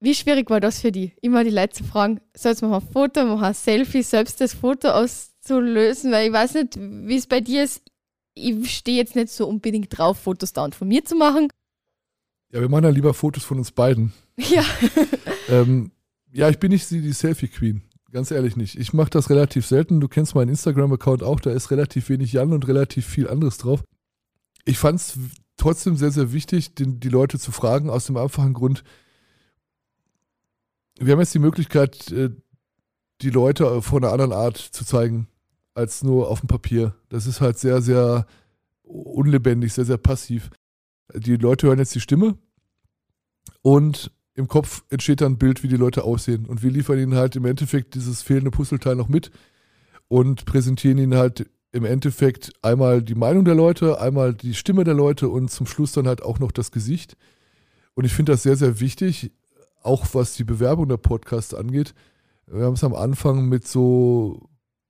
Wie 0.00 0.14
schwierig 0.14 0.48
war 0.48 0.60
das 0.60 0.80
für 0.80 0.92
die? 0.92 1.12
Immer 1.20 1.44
die 1.44 1.50
Leute 1.50 1.74
zu 1.74 1.84
fragen, 1.84 2.20
soll 2.34 2.52
jetzt 2.52 2.62
mal 2.62 2.74
ein 2.74 2.88
Foto, 2.90 3.22
machen 3.26 3.44
ein 3.44 3.54
Selfie, 3.54 4.02
selbst 4.02 4.40
das 4.40 4.54
Foto 4.54 4.88
auszulösen, 5.44 6.12
weil 6.12 6.28
ich 6.28 6.32
weiß 6.32 6.54
nicht, 6.54 6.76
wie 6.78 7.16
es 7.16 7.26
bei 7.26 7.40
dir 7.40 7.64
ist. 7.64 7.82
Ich 8.34 8.76
stehe 8.76 8.96
jetzt 8.96 9.14
nicht 9.14 9.28
so 9.28 9.46
unbedingt 9.46 9.96
drauf, 9.96 10.18
Fotos 10.18 10.52
da 10.52 10.64
und 10.64 10.74
von 10.74 10.88
mir 10.88 11.04
zu 11.04 11.14
machen. 11.14 11.48
Ja, 12.50 12.60
wir 12.60 12.68
machen 12.68 12.84
ja 12.84 12.90
lieber 12.90 13.14
Fotos 13.14 13.44
von 13.44 13.58
uns 13.58 13.72
beiden. 13.72 14.12
Ja. 14.36 14.64
ähm, 15.48 15.92
ja, 16.32 16.48
ich 16.48 16.58
bin 16.58 16.72
nicht 16.72 16.90
die, 16.90 17.12
Selfie-Queen. 17.12 17.82
Ganz 18.10 18.32
ehrlich 18.32 18.56
nicht. 18.56 18.76
Ich 18.76 18.92
mache 18.92 19.10
das 19.10 19.30
relativ 19.30 19.64
selten. 19.64 20.00
Du 20.00 20.08
kennst 20.08 20.34
meinen 20.34 20.48
Instagram-Account 20.48 21.22
auch. 21.22 21.38
Da 21.38 21.52
ist 21.52 21.70
relativ 21.70 22.08
wenig 22.08 22.32
Jan 22.32 22.52
und 22.52 22.66
relativ 22.66 23.06
viel 23.06 23.28
anderes 23.28 23.58
drauf. 23.58 23.84
Ich 24.64 24.78
fand 24.78 24.98
es 24.98 25.18
trotzdem 25.56 25.94
sehr, 25.94 26.10
sehr 26.10 26.32
wichtig, 26.32 26.74
den, 26.74 26.98
die 26.98 27.10
Leute 27.10 27.38
zu 27.38 27.52
fragen, 27.52 27.90
aus 27.90 28.06
dem 28.06 28.16
einfachen 28.16 28.54
Grund, 28.54 28.82
wir 30.98 31.12
haben 31.12 31.20
jetzt 31.20 31.34
die 31.34 31.40
Möglichkeit, 31.40 32.10
äh, 32.10 32.30
die 33.20 33.30
Leute 33.30 33.82
von 33.82 34.02
einer 34.02 34.12
anderen 34.12 34.32
Art 34.32 34.56
zu 34.56 34.84
zeigen, 34.84 35.28
als 35.74 36.02
nur 36.02 36.30
auf 36.30 36.40
dem 36.40 36.48
Papier. 36.48 36.94
Das 37.08 37.26
ist 37.26 37.40
halt 37.40 37.58
sehr, 37.58 37.82
sehr 37.82 38.26
unlebendig, 38.82 39.72
sehr, 39.72 39.84
sehr 39.84 39.98
passiv. 39.98 40.50
Die 41.14 41.36
Leute 41.36 41.66
hören 41.66 41.78
jetzt 41.78 41.94
die 41.94 42.00
Stimme 42.00 42.38
und 43.62 44.10
im 44.34 44.48
Kopf 44.48 44.82
entsteht 44.90 45.20
dann 45.20 45.32
ein 45.32 45.38
Bild, 45.38 45.62
wie 45.62 45.68
die 45.68 45.76
Leute 45.76 46.04
aussehen. 46.04 46.46
Und 46.46 46.62
wir 46.62 46.70
liefern 46.70 46.98
ihnen 46.98 47.14
halt 47.14 47.36
im 47.36 47.44
Endeffekt 47.44 47.94
dieses 47.94 48.22
fehlende 48.22 48.50
Puzzleteil 48.50 48.96
noch 48.96 49.08
mit 49.08 49.30
und 50.08 50.44
präsentieren 50.44 50.98
ihnen 50.98 51.14
halt 51.14 51.48
im 51.72 51.84
Endeffekt 51.84 52.52
einmal 52.62 53.02
die 53.02 53.14
Meinung 53.14 53.44
der 53.44 53.54
Leute, 53.54 54.00
einmal 54.00 54.34
die 54.34 54.54
Stimme 54.54 54.84
der 54.84 54.94
Leute 54.94 55.28
und 55.28 55.50
zum 55.50 55.66
Schluss 55.66 55.92
dann 55.92 56.06
halt 56.06 56.22
auch 56.22 56.38
noch 56.38 56.52
das 56.52 56.70
Gesicht. 56.70 57.16
Und 57.94 58.04
ich 58.04 58.12
finde 58.12 58.32
das 58.32 58.42
sehr, 58.42 58.56
sehr 58.56 58.80
wichtig, 58.80 59.32
auch 59.82 60.06
was 60.12 60.34
die 60.34 60.44
Bewerbung 60.44 60.88
der 60.88 60.96
Podcasts 60.96 61.54
angeht, 61.54 61.94
Wir 62.46 62.64
haben 62.64 62.74
es 62.74 62.84
am 62.84 62.94
Anfang 62.94 63.48
mit 63.48 63.66
so 63.66 64.48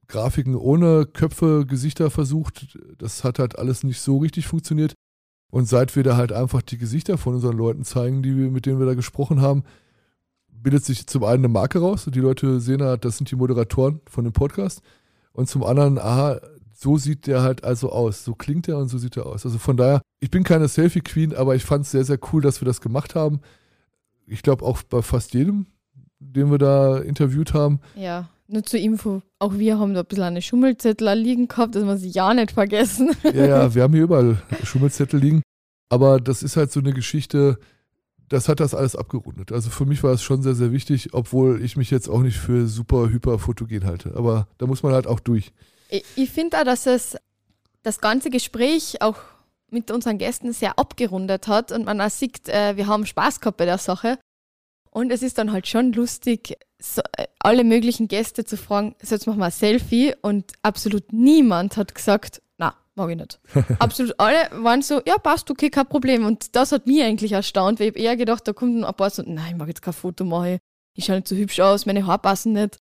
Grafiken 0.09 0.57
ohne 0.57 1.07
Köpfe, 1.07 1.67
Gesichter 1.67 2.11
versucht. 2.11 2.79
Das 2.99 3.25
hat 3.25 3.38
halt 3.38 3.59
alles 3.59 3.85
nicht 3.85 4.01
so 4.01 4.19
richtig 4.19 4.47
funktioniert. 4.47 4.95
Und 5.51 5.69
seit 5.69 5.95
wir 5.95 6.03
da 6.03 6.17
halt 6.17 6.33
einfach 6.33 6.62
die 6.62 6.79
Gesichter 6.79 7.17
von 7.17 7.35
unseren 7.35 7.57
Leuten 7.57 7.85
zeigen, 7.85 8.23
die 8.23 8.37
wir, 8.37 8.51
mit 8.51 8.67
denen 8.67 8.81
wir 8.81 8.87
da 8.87 8.95
gesprochen 8.95 9.40
haben, 9.40 9.62
bildet 10.49 10.85
sich 10.85 11.07
zum 11.07 11.23
einen 11.23 11.45
eine 11.45 11.49
Marke 11.49 11.79
raus. 11.79 12.09
Die 12.12 12.21
Leute 12.21 12.61
sehen 12.61 12.83
halt, 12.83 13.05
das 13.05 13.19
sind 13.19 13.31
die 13.31 13.37
Moderatoren 13.37 14.01
von 14.07 14.25
dem 14.25 14.33
Podcast. 14.33 14.83
Und 15.33 15.49
zum 15.49 15.62
anderen, 15.62 15.99
aha, 15.99 16.40
so 16.73 16.97
sieht 16.97 17.27
der 17.27 17.43
halt 17.43 17.62
also 17.64 17.93
aus. 17.93 18.25
So 18.25 18.35
klingt 18.35 18.67
er 18.69 18.79
und 18.79 18.88
so 18.88 18.99
sieht 18.99 19.17
er 19.17 19.27
aus. 19.27 19.45
Also 19.45 19.59
von 19.59 19.77
daher, 19.77 20.03
ich 20.21 20.31
bin 20.31 20.43
keine 20.43 20.69
Selfie-Queen, 20.69 21.35
aber 21.35 21.55
ich 21.55 21.64
fand 21.64 21.85
es 21.85 21.93
sehr, 21.93 22.05
sehr 22.05 22.19
cool, 22.33 22.43
dass 22.43 22.61
wir 22.61 22.67
das 22.67 22.81
gemacht 22.81 23.14
haben. 23.14 23.40
Ich 24.27 24.43
glaube 24.43 24.64
auch 24.64 24.83
bei 24.83 25.03
fast 25.03 25.35
jedem, 25.35 25.67
den 26.18 26.50
wir 26.50 26.59
da 26.59 26.98
interviewt 26.98 27.55
haben. 27.55 27.81
Ja, 27.96 28.29
nur 28.46 28.62
zur 28.62 28.81
Info, 28.81 29.22
auch 29.38 29.55
wir 29.55 29.79
haben 29.79 29.94
da 29.94 30.00
ein 30.00 30.07
bisschen 30.07 30.24
eine 30.24 30.42
Schummelzettel 30.42 31.12
liegen 31.14 31.48
gehabt, 31.48 31.74
dass 31.74 31.85
wir 31.85 31.96
sie 31.96 32.11
ja 32.11 32.35
nicht 32.35 32.53
vergessen. 32.53 33.11
Ja, 33.22 33.46
ja, 33.46 33.74
wir 33.74 33.83
haben 33.83 33.94
hier 33.94 34.03
überall 34.03 34.38
Schummelzettel 34.62 35.18
liegen. 35.18 35.42
Aber 35.88 36.20
das 36.20 36.42
ist 36.42 36.57
halt 36.57 36.72
so 36.72 36.81
eine 36.81 36.92
Geschichte, 36.92 37.59
das 38.29 38.48
hat 38.48 38.61
das 38.61 38.74
alles 38.74 38.96
abgerundet. 38.96 39.53
Also 39.53 39.70
für 39.70 39.87
mich 39.87 40.03
war 40.03 40.12
es 40.12 40.22
schon 40.22 40.42
sehr, 40.42 40.55
sehr 40.55 40.72
wichtig, 40.72 41.11
obwohl 41.12 41.62
ich 41.62 41.77
mich 41.77 41.90
jetzt 41.90 42.09
auch 42.09 42.20
nicht 42.20 42.37
für 42.37 42.66
super 42.66 43.09
hyper 43.09 43.38
fotogen 43.38 43.85
halte. 43.85 44.14
Aber 44.16 44.48
da 44.59 44.66
muss 44.66 44.83
man 44.83 44.92
halt 44.92 45.07
auch 45.07 45.20
durch. 45.20 45.53
Ich, 45.88 46.05
ich 46.16 46.31
finde 46.31 46.59
auch, 46.59 46.64
dass 46.64 46.87
es 46.87 47.16
das 47.83 48.00
ganze 48.00 48.31
Gespräch 48.31 49.00
auch 49.03 49.18
mit 49.70 49.90
unseren 49.90 50.18
Gästen 50.18 50.53
sehr 50.53 50.79
abgerundet 50.79 51.48
hat 51.48 51.72
und 51.72 51.85
man 51.85 52.00
auch 52.00 52.11
sieht, 52.11 52.48
äh, 52.48 52.77
wir 52.77 52.87
haben 52.87 53.07
Spaß 53.07 53.40
gehabt 53.40 53.59
bei 53.59 53.66
der 53.66 53.79
Sache. 53.79 54.18
Und 54.94 55.11
es 55.11 55.24
ist 55.24 55.38
dann 55.38 55.50
halt 55.50 55.66
schon 55.66 55.92
lustig, 55.92 56.57
so, 56.78 57.02
äh, 57.16 57.26
alle 57.40 57.64
möglichen 57.64 58.07
Gäste 58.07 58.44
zu 58.44 58.57
fragen, 58.57 58.94
so 59.02 59.16
jetzt 59.16 59.26
machen 59.26 59.40
wir 59.40 59.46
ein 59.46 59.50
Selfie 59.50 60.14
und 60.22 60.52
absolut 60.62 61.12
niemand 61.12 61.76
hat 61.76 61.96
gesagt, 61.96 62.40
na, 62.59 62.76
mag 62.94 63.11
ich 63.11 63.16
nicht. 63.16 63.40
absolut 63.80 64.14
alle 64.18 64.37
waren 64.52 64.83
so, 64.83 65.02
ja, 65.04 65.18
passt, 65.18 65.50
okay, 65.50 65.68
kein 65.68 65.88
Problem. 65.88 66.24
Und 66.24 66.54
das 66.54 66.70
hat 66.70 66.87
mich 66.87 67.02
eigentlich 67.02 67.33
erstaunt, 67.33 67.80
weil 67.80 67.88
ich 67.88 67.96
eher 67.96 68.16
gedacht, 68.16 68.46
da 68.46 68.52
kommt 68.52 68.85
ein 68.85 68.94
paar 68.94 69.11
so, 69.11 69.24
nein, 69.26 69.50
ich 69.50 69.57
mag 69.57 69.66
jetzt 69.66 69.83
kein 69.83 69.92
Foto 69.92 70.24
machen, 70.24 70.59
ich 70.94 71.07
schaue 71.07 71.16
nicht 71.16 71.26
so 71.26 71.35
hübsch 71.35 71.59
aus, 71.59 71.87
meine 71.87 72.07
Haare 72.07 72.20
passen 72.20 72.52
nicht. 72.52 72.78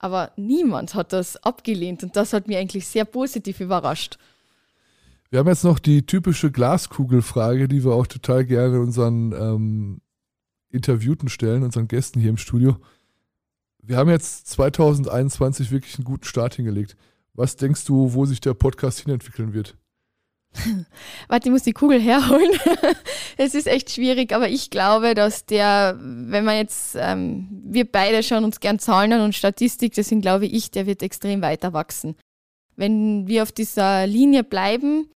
Aber 0.00 0.32
niemand 0.34 0.96
hat 0.96 1.12
das 1.12 1.36
abgelehnt 1.44 2.02
und 2.02 2.16
das 2.16 2.32
hat 2.32 2.48
mich 2.48 2.56
eigentlich 2.56 2.88
sehr 2.88 3.04
positiv 3.04 3.60
überrascht. 3.60 4.18
Wir 5.30 5.38
haben 5.38 5.48
jetzt 5.48 5.62
noch 5.62 5.78
die 5.78 6.04
typische 6.04 6.50
Glaskugelfrage, 6.50 7.68
die 7.68 7.84
wir 7.84 7.92
auch 7.92 8.08
total 8.08 8.44
gerne 8.44 8.80
unseren 8.80 9.32
ähm, 9.32 10.00
Interviewten 10.70 11.28
stellen, 11.28 11.62
unseren 11.62 11.88
Gästen 11.88 12.20
hier 12.20 12.30
im 12.30 12.36
Studio. 12.36 12.76
Wir 13.82 13.96
haben 13.96 14.10
jetzt 14.10 14.48
2021 14.48 15.70
wirklich 15.70 15.96
einen 15.96 16.04
guten 16.04 16.24
Start 16.24 16.54
hingelegt. 16.54 16.96
Was 17.34 17.56
denkst 17.56 17.84
du, 17.84 18.14
wo 18.14 18.24
sich 18.24 18.40
der 18.40 18.54
Podcast 18.54 19.00
hinentwickeln 19.00 19.52
wird? 19.52 19.76
Warte, 21.28 21.48
ich 21.48 21.52
muss 21.52 21.62
die 21.62 21.72
Kugel 21.72 22.00
herholen. 22.00 22.50
es 23.36 23.54
ist 23.54 23.66
echt 23.66 23.90
schwierig, 23.90 24.32
aber 24.32 24.48
ich 24.48 24.70
glaube, 24.70 25.14
dass 25.14 25.44
der, 25.44 25.98
wenn 26.00 26.44
man 26.44 26.56
jetzt, 26.56 26.96
ähm, 26.98 27.48
wir 27.64 27.90
beide 27.90 28.22
schauen 28.22 28.44
uns 28.44 28.60
gern 28.60 28.78
Zahlen 28.78 29.12
an 29.12 29.20
und 29.20 29.34
Statistik, 29.34 29.94
deswegen 29.94 30.20
glaube 30.20 30.46
ich, 30.46 30.70
der 30.70 30.86
wird 30.86 31.02
extrem 31.02 31.42
weiter 31.42 31.72
wachsen. 31.72 32.16
Wenn 32.74 33.26
wir 33.26 33.42
auf 33.42 33.52
dieser 33.52 34.06
Linie 34.06 34.44
bleiben 34.44 35.10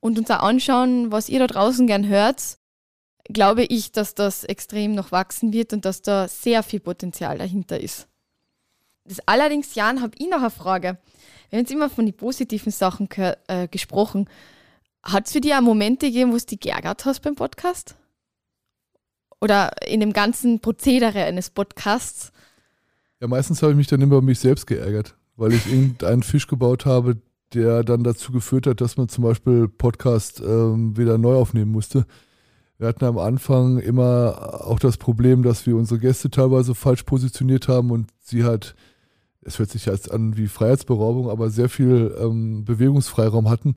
und 0.00 0.18
uns 0.18 0.30
auch 0.30 0.40
anschauen, 0.40 1.12
was 1.12 1.28
ihr 1.28 1.38
da 1.38 1.46
draußen 1.46 1.86
gern 1.86 2.06
hört, 2.06 2.58
glaube 3.24 3.64
ich, 3.64 3.92
dass 3.92 4.14
das 4.14 4.44
extrem 4.44 4.94
noch 4.94 5.12
wachsen 5.12 5.52
wird 5.52 5.72
und 5.72 5.84
dass 5.84 6.02
da 6.02 6.28
sehr 6.28 6.62
viel 6.62 6.80
Potenzial 6.80 7.38
dahinter 7.38 7.80
ist. 7.80 8.08
Das 9.04 9.20
allerdings, 9.26 9.74
Jan, 9.74 10.00
habe 10.00 10.14
ich 10.18 10.28
noch 10.28 10.40
eine 10.40 10.50
Frage. 10.50 10.98
Wir 11.50 11.58
haben 11.58 11.64
jetzt 11.64 11.72
immer 11.72 11.90
von 11.90 12.06
den 12.06 12.14
positiven 12.14 12.72
Sachen 12.72 13.08
äh, 13.48 13.68
gesprochen. 13.68 14.28
Hat 15.02 15.26
es 15.26 15.32
für 15.32 15.40
dich 15.40 15.54
auch 15.54 15.60
Momente 15.60 16.06
gegeben, 16.06 16.32
wo 16.32 16.38
du 16.38 16.44
dich 16.44 16.60
geärgert 16.60 17.04
hast 17.04 17.20
beim 17.20 17.34
Podcast? 17.34 17.96
Oder 19.40 19.72
in 19.86 20.00
dem 20.00 20.14
ganzen 20.14 20.60
Prozedere 20.60 21.24
eines 21.24 21.50
Podcasts? 21.50 22.32
Ja, 23.20 23.28
meistens 23.28 23.62
habe 23.62 23.72
ich 23.72 23.76
mich 23.76 23.86
dann 23.86 24.00
immer 24.00 24.16
über 24.16 24.22
mich 24.22 24.38
selbst 24.38 24.66
geärgert, 24.66 25.16
weil 25.36 25.52
ich 25.52 25.66
irgendeinen 25.66 26.22
Fisch 26.22 26.46
gebaut 26.46 26.86
habe, 26.86 27.18
der 27.52 27.84
dann 27.84 28.04
dazu 28.04 28.32
geführt 28.32 28.66
hat, 28.66 28.80
dass 28.80 28.96
man 28.96 29.08
zum 29.08 29.24
Beispiel 29.24 29.68
Podcast 29.68 30.40
ähm, 30.40 30.96
wieder 30.96 31.18
neu 31.18 31.34
aufnehmen 31.34 31.70
musste. 31.70 32.06
Wir 32.78 32.88
hatten 32.88 33.04
am 33.04 33.18
Anfang 33.18 33.78
immer 33.78 34.64
auch 34.66 34.78
das 34.78 34.96
Problem, 34.96 35.42
dass 35.42 35.66
wir 35.66 35.76
unsere 35.76 36.00
Gäste 36.00 36.30
teilweise 36.30 36.74
falsch 36.74 37.04
positioniert 37.04 37.68
haben 37.68 37.90
und 37.90 38.10
sie 38.20 38.44
halt, 38.44 38.74
es 39.42 39.58
hört 39.58 39.70
sich 39.70 39.86
jetzt 39.86 40.10
an 40.10 40.36
wie 40.36 40.48
Freiheitsberaubung, 40.48 41.30
aber 41.30 41.50
sehr 41.50 41.68
viel 41.68 42.14
ähm, 42.18 42.64
Bewegungsfreiraum 42.64 43.48
hatten. 43.48 43.74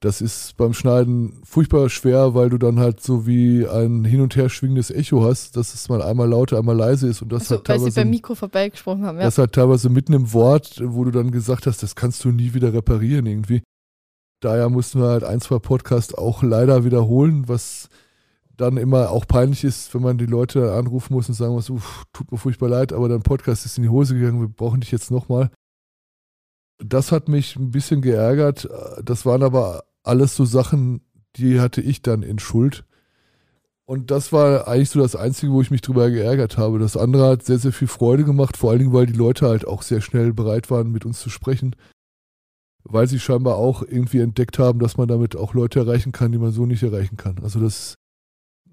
Das 0.00 0.20
ist 0.20 0.56
beim 0.58 0.74
Schneiden 0.74 1.40
furchtbar 1.44 1.88
schwer, 1.88 2.34
weil 2.34 2.50
du 2.50 2.58
dann 2.58 2.78
halt 2.78 3.00
so 3.00 3.26
wie 3.26 3.66
ein 3.66 4.04
hin 4.04 4.20
und 4.20 4.36
her 4.36 4.50
schwingendes 4.50 4.90
Echo 4.90 5.24
hast, 5.24 5.56
dass 5.56 5.72
es 5.72 5.88
mal 5.88 6.02
einmal 6.02 6.28
laut, 6.28 6.52
einmal 6.52 6.76
leise 6.76 7.08
ist 7.08 7.22
und 7.22 7.32
das 7.32 7.42
also, 7.42 7.54
halt 7.56 7.64
teilweise. 7.64 7.84
Weil 7.84 7.92
sie 7.92 8.00
beim 8.00 8.10
Mikro 8.10 8.34
vorbeigesprochen 8.34 9.06
haben, 9.06 9.18
ja. 9.18 9.24
Das 9.24 9.38
halt 9.38 9.52
teilweise 9.52 9.88
mitten 9.88 10.12
im 10.12 10.32
Wort, 10.34 10.82
wo 10.84 11.04
du 11.04 11.12
dann 11.12 11.30
gesagt 11.30 11.66
hast, 11.66 11.82
das 11.82 11.94
kannst 11.94 12.24
du 12.24 12.30
nie 12.30 12.52
wieder 12.52 12.74
reparieren 12.74 13.24
irgendwie. 13.24 13.62
Daher 14.40 14.68
mussten 14.68 15.00
wir 15.00 15.08
halt 15.08 15.24
ein, 15.24 15.40
zwei 15.40 15.60
Podcasts 15.60 16.12
auch 16.12 16.42
leider 16.42 16.84
wiederholen, 16.84 17.48
was 17.48 17.88
dann 18.56 18.76
immer 18.76 19.10
auch 19.10 19.26
peinlich 19.26 19.64
ist, 19.64 19.94
wenn 19.94 20.02
man 20.02 20.18
die 20.18 20.26
Leute 20.26 20.72
anrufen 20.72 21.14
muss 21.14 21.28
und 21.28 21.34
sagen 21.34 21.52
muss, 21.52 21.70
uff, 21.70 22.04
tut 22.12 22.30
mir 22.32 22.38
furchtbar 22.38 22.68
leid, 22.68 22.92
aber 22.92 23.08
dein 23.08 23.22
Podcast 23.22 23.66
ist 23.66 23.76
in 23.76 23.82
die 23.82 23.90
Hose 23.90 24.14
gegangen, 24.14 24.40
wir 24.40 24.48
brauchen 24.48 24.80
dich 24.80 24.90
jetzt 24.90 25.10
nochmal. 25.10 25.50
Das 26.78 27.12
hat 27.12 27.28
mich 27.28 27.56
ein 27.56 27.70
bisschen 27.70 28.02
geärgert. 28.02 28.68
Das 29.02 29.24
waren 29.24 29.42
aber 29.42 29.84
alles 30.02 30.36
so 30.36 30.44
Sachen, 30.44 31.00
die 31.36 31.60
hatte 31.60 31.80
ich 31.80 32.02
dann 32.02 32.22
in 32.22 32.38
Schuld. 32.38 32.84
Und 33.84 34.10
das 34.10 34.32
war 34.32 34.66
eigentlich 34.66 34.90
so 34.90 35.00
das 35.00 35.14
Einzige, 35.14 35.52
wo 35.52 35.60
ich 35.62 35.70
mich 35.70 35.80
drüber 35.80 36.10
geärgert 36.10 36.58
habe. 36.58 36.78
Das 36.78 36.96
andere 36.96 37.28
hat 37.28 37.44
sehr, 37.44 37.58
sehr 37.58 37.72
viel 37.72 37.88
Freude 37.88 38.24
gemacht, 38.24 38.56
vor 38.56 38.70
allen 38.70 38.80
Dingen, 38.80 38.92
weil 38.92 39.06
die 39.06 39.12
Leute 39.12 39.46
halt 39.46 39.66
auch 39.66 39.82
sehr 39.82 40.00
schnell 40.00 40.32
bereit 40.32 40.70
waren, 40.70 40.90
mit 40.90 41.04
uns 41.04 41.20
zu 41.20 41.30
sprechen. 41.30 41.76
Weil 42.82 43.06
sie 43.06 43.20
scheinbar 43.20 43.56
auch 43.56 43.82
irgendwie 43.82 44.20
entdeckt 44.20 44.58
haben, 44.58 44.80
dass 44.80 44.96
man 44.96 45.08
damit 45.08 45.36
auch 45.36 45.54
Leute 45.54 45.80
erreichen 45.80 46.12
kann, 46.12 46.32
die 46.32 46.38
man 46.38 46.50
so 46.50 46.66
nicht 46.66 46.82
erreichen 46.82 47.16
kann. 47.16 47.38
Also 47.42 47.60
das 47.60 47.96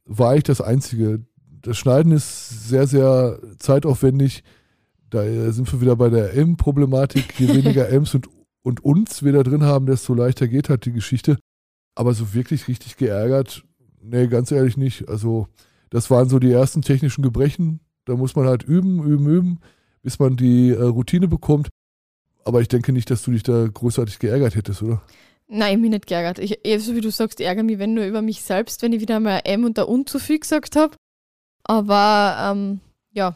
war 0.06 0.32
eigentlich 0.32 0.44
das 0.44 0.62
Einzige. 0.62 1.26
Das 1.62 1.78
Schneiden 1.78 2.12
ist 2.12 2.68
sehr, 2.68 2.88
sehr 2.88 3.40
zeitaufwendig. 3.58 4.44
Da 5.10 5.24
sind 5.52 5.72
wir 5.72 5.82
wieder 5.82 5.96
bei 5.96 6.10
der 6.10 6.34
M-Problematik. 6.36 7.40
Je 7.40 7.48
weniger 7.56 7.90
M's 7.90 8.16
und, 8.16 8.28
und 8.64 8.84
uns 8.84 9.24
wir 9.24 9.32
da 9.32 9.44
drin 9.44 9.64
haben, 9.64 9.86
desto 9.86 10.14
leichter 10.14 10.48
geht 10.48 10.70
halt 10.70 10.86
die 10.86 10.94
Geschichte. 10.94 11.38
Aber 11.96 12.14
so 12.14 12.34
wirklich 12.34 12.68
richtig 12.68 12.98
geärgert, 12.98 13.64
nee, 14.02 14.28
ganz 14.28 14.52
ehrlich 14.52 14.78
nicht. 14.78 15.08
Also, 15.08 15.48
das 15.90 16.10
waren 16.10 16.30
so 16.30 16.40
die 16.40 16.52
ersten 16.52 16.82
technischen 16.82 17.22
Gebrechen. 17.22 17.80
Da 18.06 18.16
muss 18.16 18.36
man 18.36 18.48
halt 18.48 18.64
üben, 18.64 19.04
üben, 19.04 19.28
üben, 19.28 19.60
bis 20.02 20.20
man 20.20 20.36
die 20.36 20.72
äh, 20.72 20.82
Routine 20.82 21.28
bekommt. 21.28 21.70
Aber 22.44 22.62
ich 22.62 22.68
denke 22.68 22.92
nicht, 22.92 23.10
dass 23.10 23.24
du 23.24 23.32
dich 23.32 23.44
da 23.44 23.68
großartig 23.68 24.20
geärgert 24.20 24.56
hättest, 24.56 24.82
oder? 24.84 25.02
Nein, 25.48 25.82
mich 25.82 25.90
nicht 25.90 26.08
geärgert. 26.08 26.40
Ich, 26.40 26.60
so 26.84 26.96
wie 26.96 27.02
du 27.02 27.12
sagst, 27.12 27.40
ärgere 27.40 27.64
mich, 27.64 27.80
wenn 27.80 27.94
nur 27.94 28.06
über 28.06 28.22
mich 28.22 28.42
selbst, 28.42 28.82
wenn 28.82 28.94
ich 28.94 29.02
wieder 29.02 29.20
mal 29.20 29.42
M 29.44 29.66
und 29.66 29.78
der 29.78 29.90
und 29.90 30.10
zu 30.10 30.20
viel 30.20 30.40
gesagt 30.40 30.76
habe. 30.76 30.96
Aber 31.64 32.38
ähm, 32.40 32.80
ja, 33.12 33.36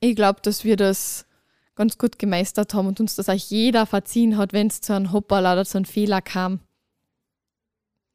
ich 0.00 0.16
glaube, 0.16 0.40
dass 0.42 0.64
wir 0.64 0.76
das 0.76 1.26
ganz 1.74 1.98
gut 1.98 2.18
gemeistert 2.18 2.74
haben 2.74 2.86
und 2.86 3.00
uns 3.00 3.16
das 3.16 3.28
auch 3.28 3.34
jeder 3.34 3.86
verziehen 3.86 4.36
hat, 4.36 4.52
wenn 4.52 4.66
es 4.66 4.80
zu 4.80 4.94
einem 4.94 5.12
Hoppala 5.12 5.52
oder 5.54 5.64
zu 5.64 5.78
einem 5.78 5.84
Fehler 5.84 6.20
kam. 6.20 6.60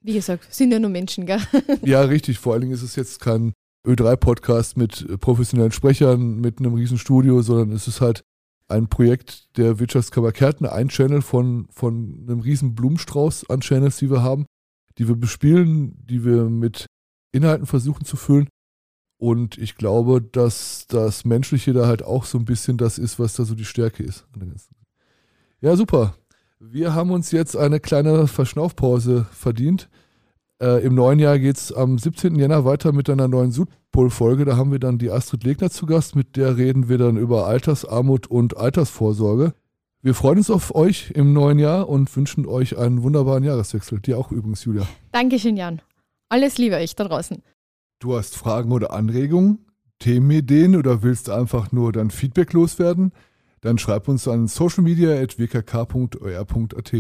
Wie 0.02 0.13
gesagt, 0.13 0.54
sind 0.54 0.71
ja 0.71 0.80
nur 0.80 0.89
Menschen, 0.89 1.26
gell? 1.26 1.41
Ja, 1.84 2.02
richtig. 2.02 2.39
Vor 2.39 2.54
allen 2.54 2.62
Dingen 2.62 2.73
ist 2.73 2.84
es 2.84 2.95
jetzt 2.95 3.19
kein 3.19 3.54
Ö3-Podcast 3.86 4.78
mit 4.78 5.19
professionellen 5.19 5.71
Sprechern, 5.71 6.39
mit 6.39 6.60
einem 6.60 6.76
riesen 6.76 6.97
Studio, 6.97 7.41
sondern 7.41 7.71
es 7.71 7.88
ist 7.88 8.02
halt 8.02 8.23
ein 8.67 8.88
Projekt 8.88 9.58
der 9.58 9.80
Wirtschaftskammer 9.80 10.32
Kärnten, 10.32 10.65
ein 10.65 10.89
Channel 10.89 11.21
von, 11.21 11.67
von 11.69 12.25
einem 12.27 12.39
riesen 12.39 12.75
Blumenstrauß 12.75 13.49
an 13.49 13.62
Channels, 13.62 13.97
die 13.97 14.10
wir 14.10 14.23
haben, 14.23 14.45
die 14.97 15.08
wir 15.08 15.15
bespielen, 15.15 15.95
die 16.06 16.25
wir 16.25 16.49
mit 16.49 16.86
Inhalten 17.32 17.65
versuchen 17.65 18.06
zu 18.06 18.17
füllen. 18.17 18.49
Und 19.19 19.58
ich 19.58 19.75
glaube, 19.75 20.21
dass 20.21 20.86
das 20.88 21.25
Menschliche 21.25 21.73
da 21.73 21.88
halt 21.88 22.03
auch 22.03 22.25
so 22.25 22.38
ein 22.38 22.45
bisschen 22.45 22.77
das 22.77 22.97
ist, 22.97 23.19
was 23.19 23.34
da 23.34 23.45
so 23.45 23.56
die 23.56 23.65
Stärke 23.65 24.03
ist. 24.03 24.27
Ja, 25.60 25.75
super. 25.75 26.15
Wir 26.60 26.93
haben 26.93 27.12
uns 27.12 27.32
jetzt 27.32 27.56
eine 27.56 27.80
kleine 27.80 28.27
Verschnaufpause 28.27 29.25
verdient. 29.32 29.89
Äh, 30.62 30.84
Im 30.84 30.96
neuen 30.96 31.20
Jahr 31.20 31.38
geht 31.38 31.58
es 31.58 31.72
am 31.72 31.98
17. 31.98 32.36
Jänner 32.36 32.65
weiter 32.65 32.91
mit 32.91 33.10
einer 33.10 33.28
neuen 33.28 33.52
Südpol-Folge. 33.52 34.46
Da 34.46 34.58
haben 34.58 34.72
wir 34.72 34.80
dann 34.80 34.98
die 34.98 35.12
Astrid 35.12 35.43
Legner 35.43 35.70
zu 35.70 35.86
Gast. 35.86 36.15
Mit 36.15 36.36
der 36.36 36.58
reden 36.58 36.89
wir 36.89 36.98
dann 36.98 37.17
über 37.17 37.46
Altersarmut 37.46 38.28
und 38.28 38.58
Altersvorsorge. 38.58 39.54
Wir 40.02 40.13
freuen 40.13 40.38
uns 40.38 40.50
auf 40.50 40.74
euch 40.74 41.12
im 41.12 41.34
neuen 41.34 41.60
Jahr 41.60 41.89
und 41.89 42.15
wünschen 42.15 42.46
euch 42.46 42.78
einen 42.78 43.04
wunderbaren 43.04 43.43
Jahreswechsel. 43.43 44.00
Dir 44.00 44.17
auch 44.17 44.32
übrigens, 44.32 44.63
Julia. 44.63 44.88
Dankeschön, 45.12 45.58
Jan. 45.58 45.82
Alles 46.30 46.58
Liebe 46.58 46.76
euch 46.76 46.96
da 46.96 47.04
draußen. 47.04 47.43
Du 48.00 48.15
hast 48.15 48.36
Fragen 48.36 48.72
oder 48.72 48.93
Anregungen? 48.93 49.67
Themenideen 50.00 50.76
oder 50.76 51.04
willst 51.04 51.30
einfach 51.30 51.72
nur 51.72 51.91
dann 51.91 52.10
Feedback 52.12 52.54
loswerden, 52.54 53.12
dann 53.62 53.78
schreib 53.78 54.08
uns 54.08 54.28
an 54.28 54.48
socialmedia.wkk.or.at. 54.48 56.93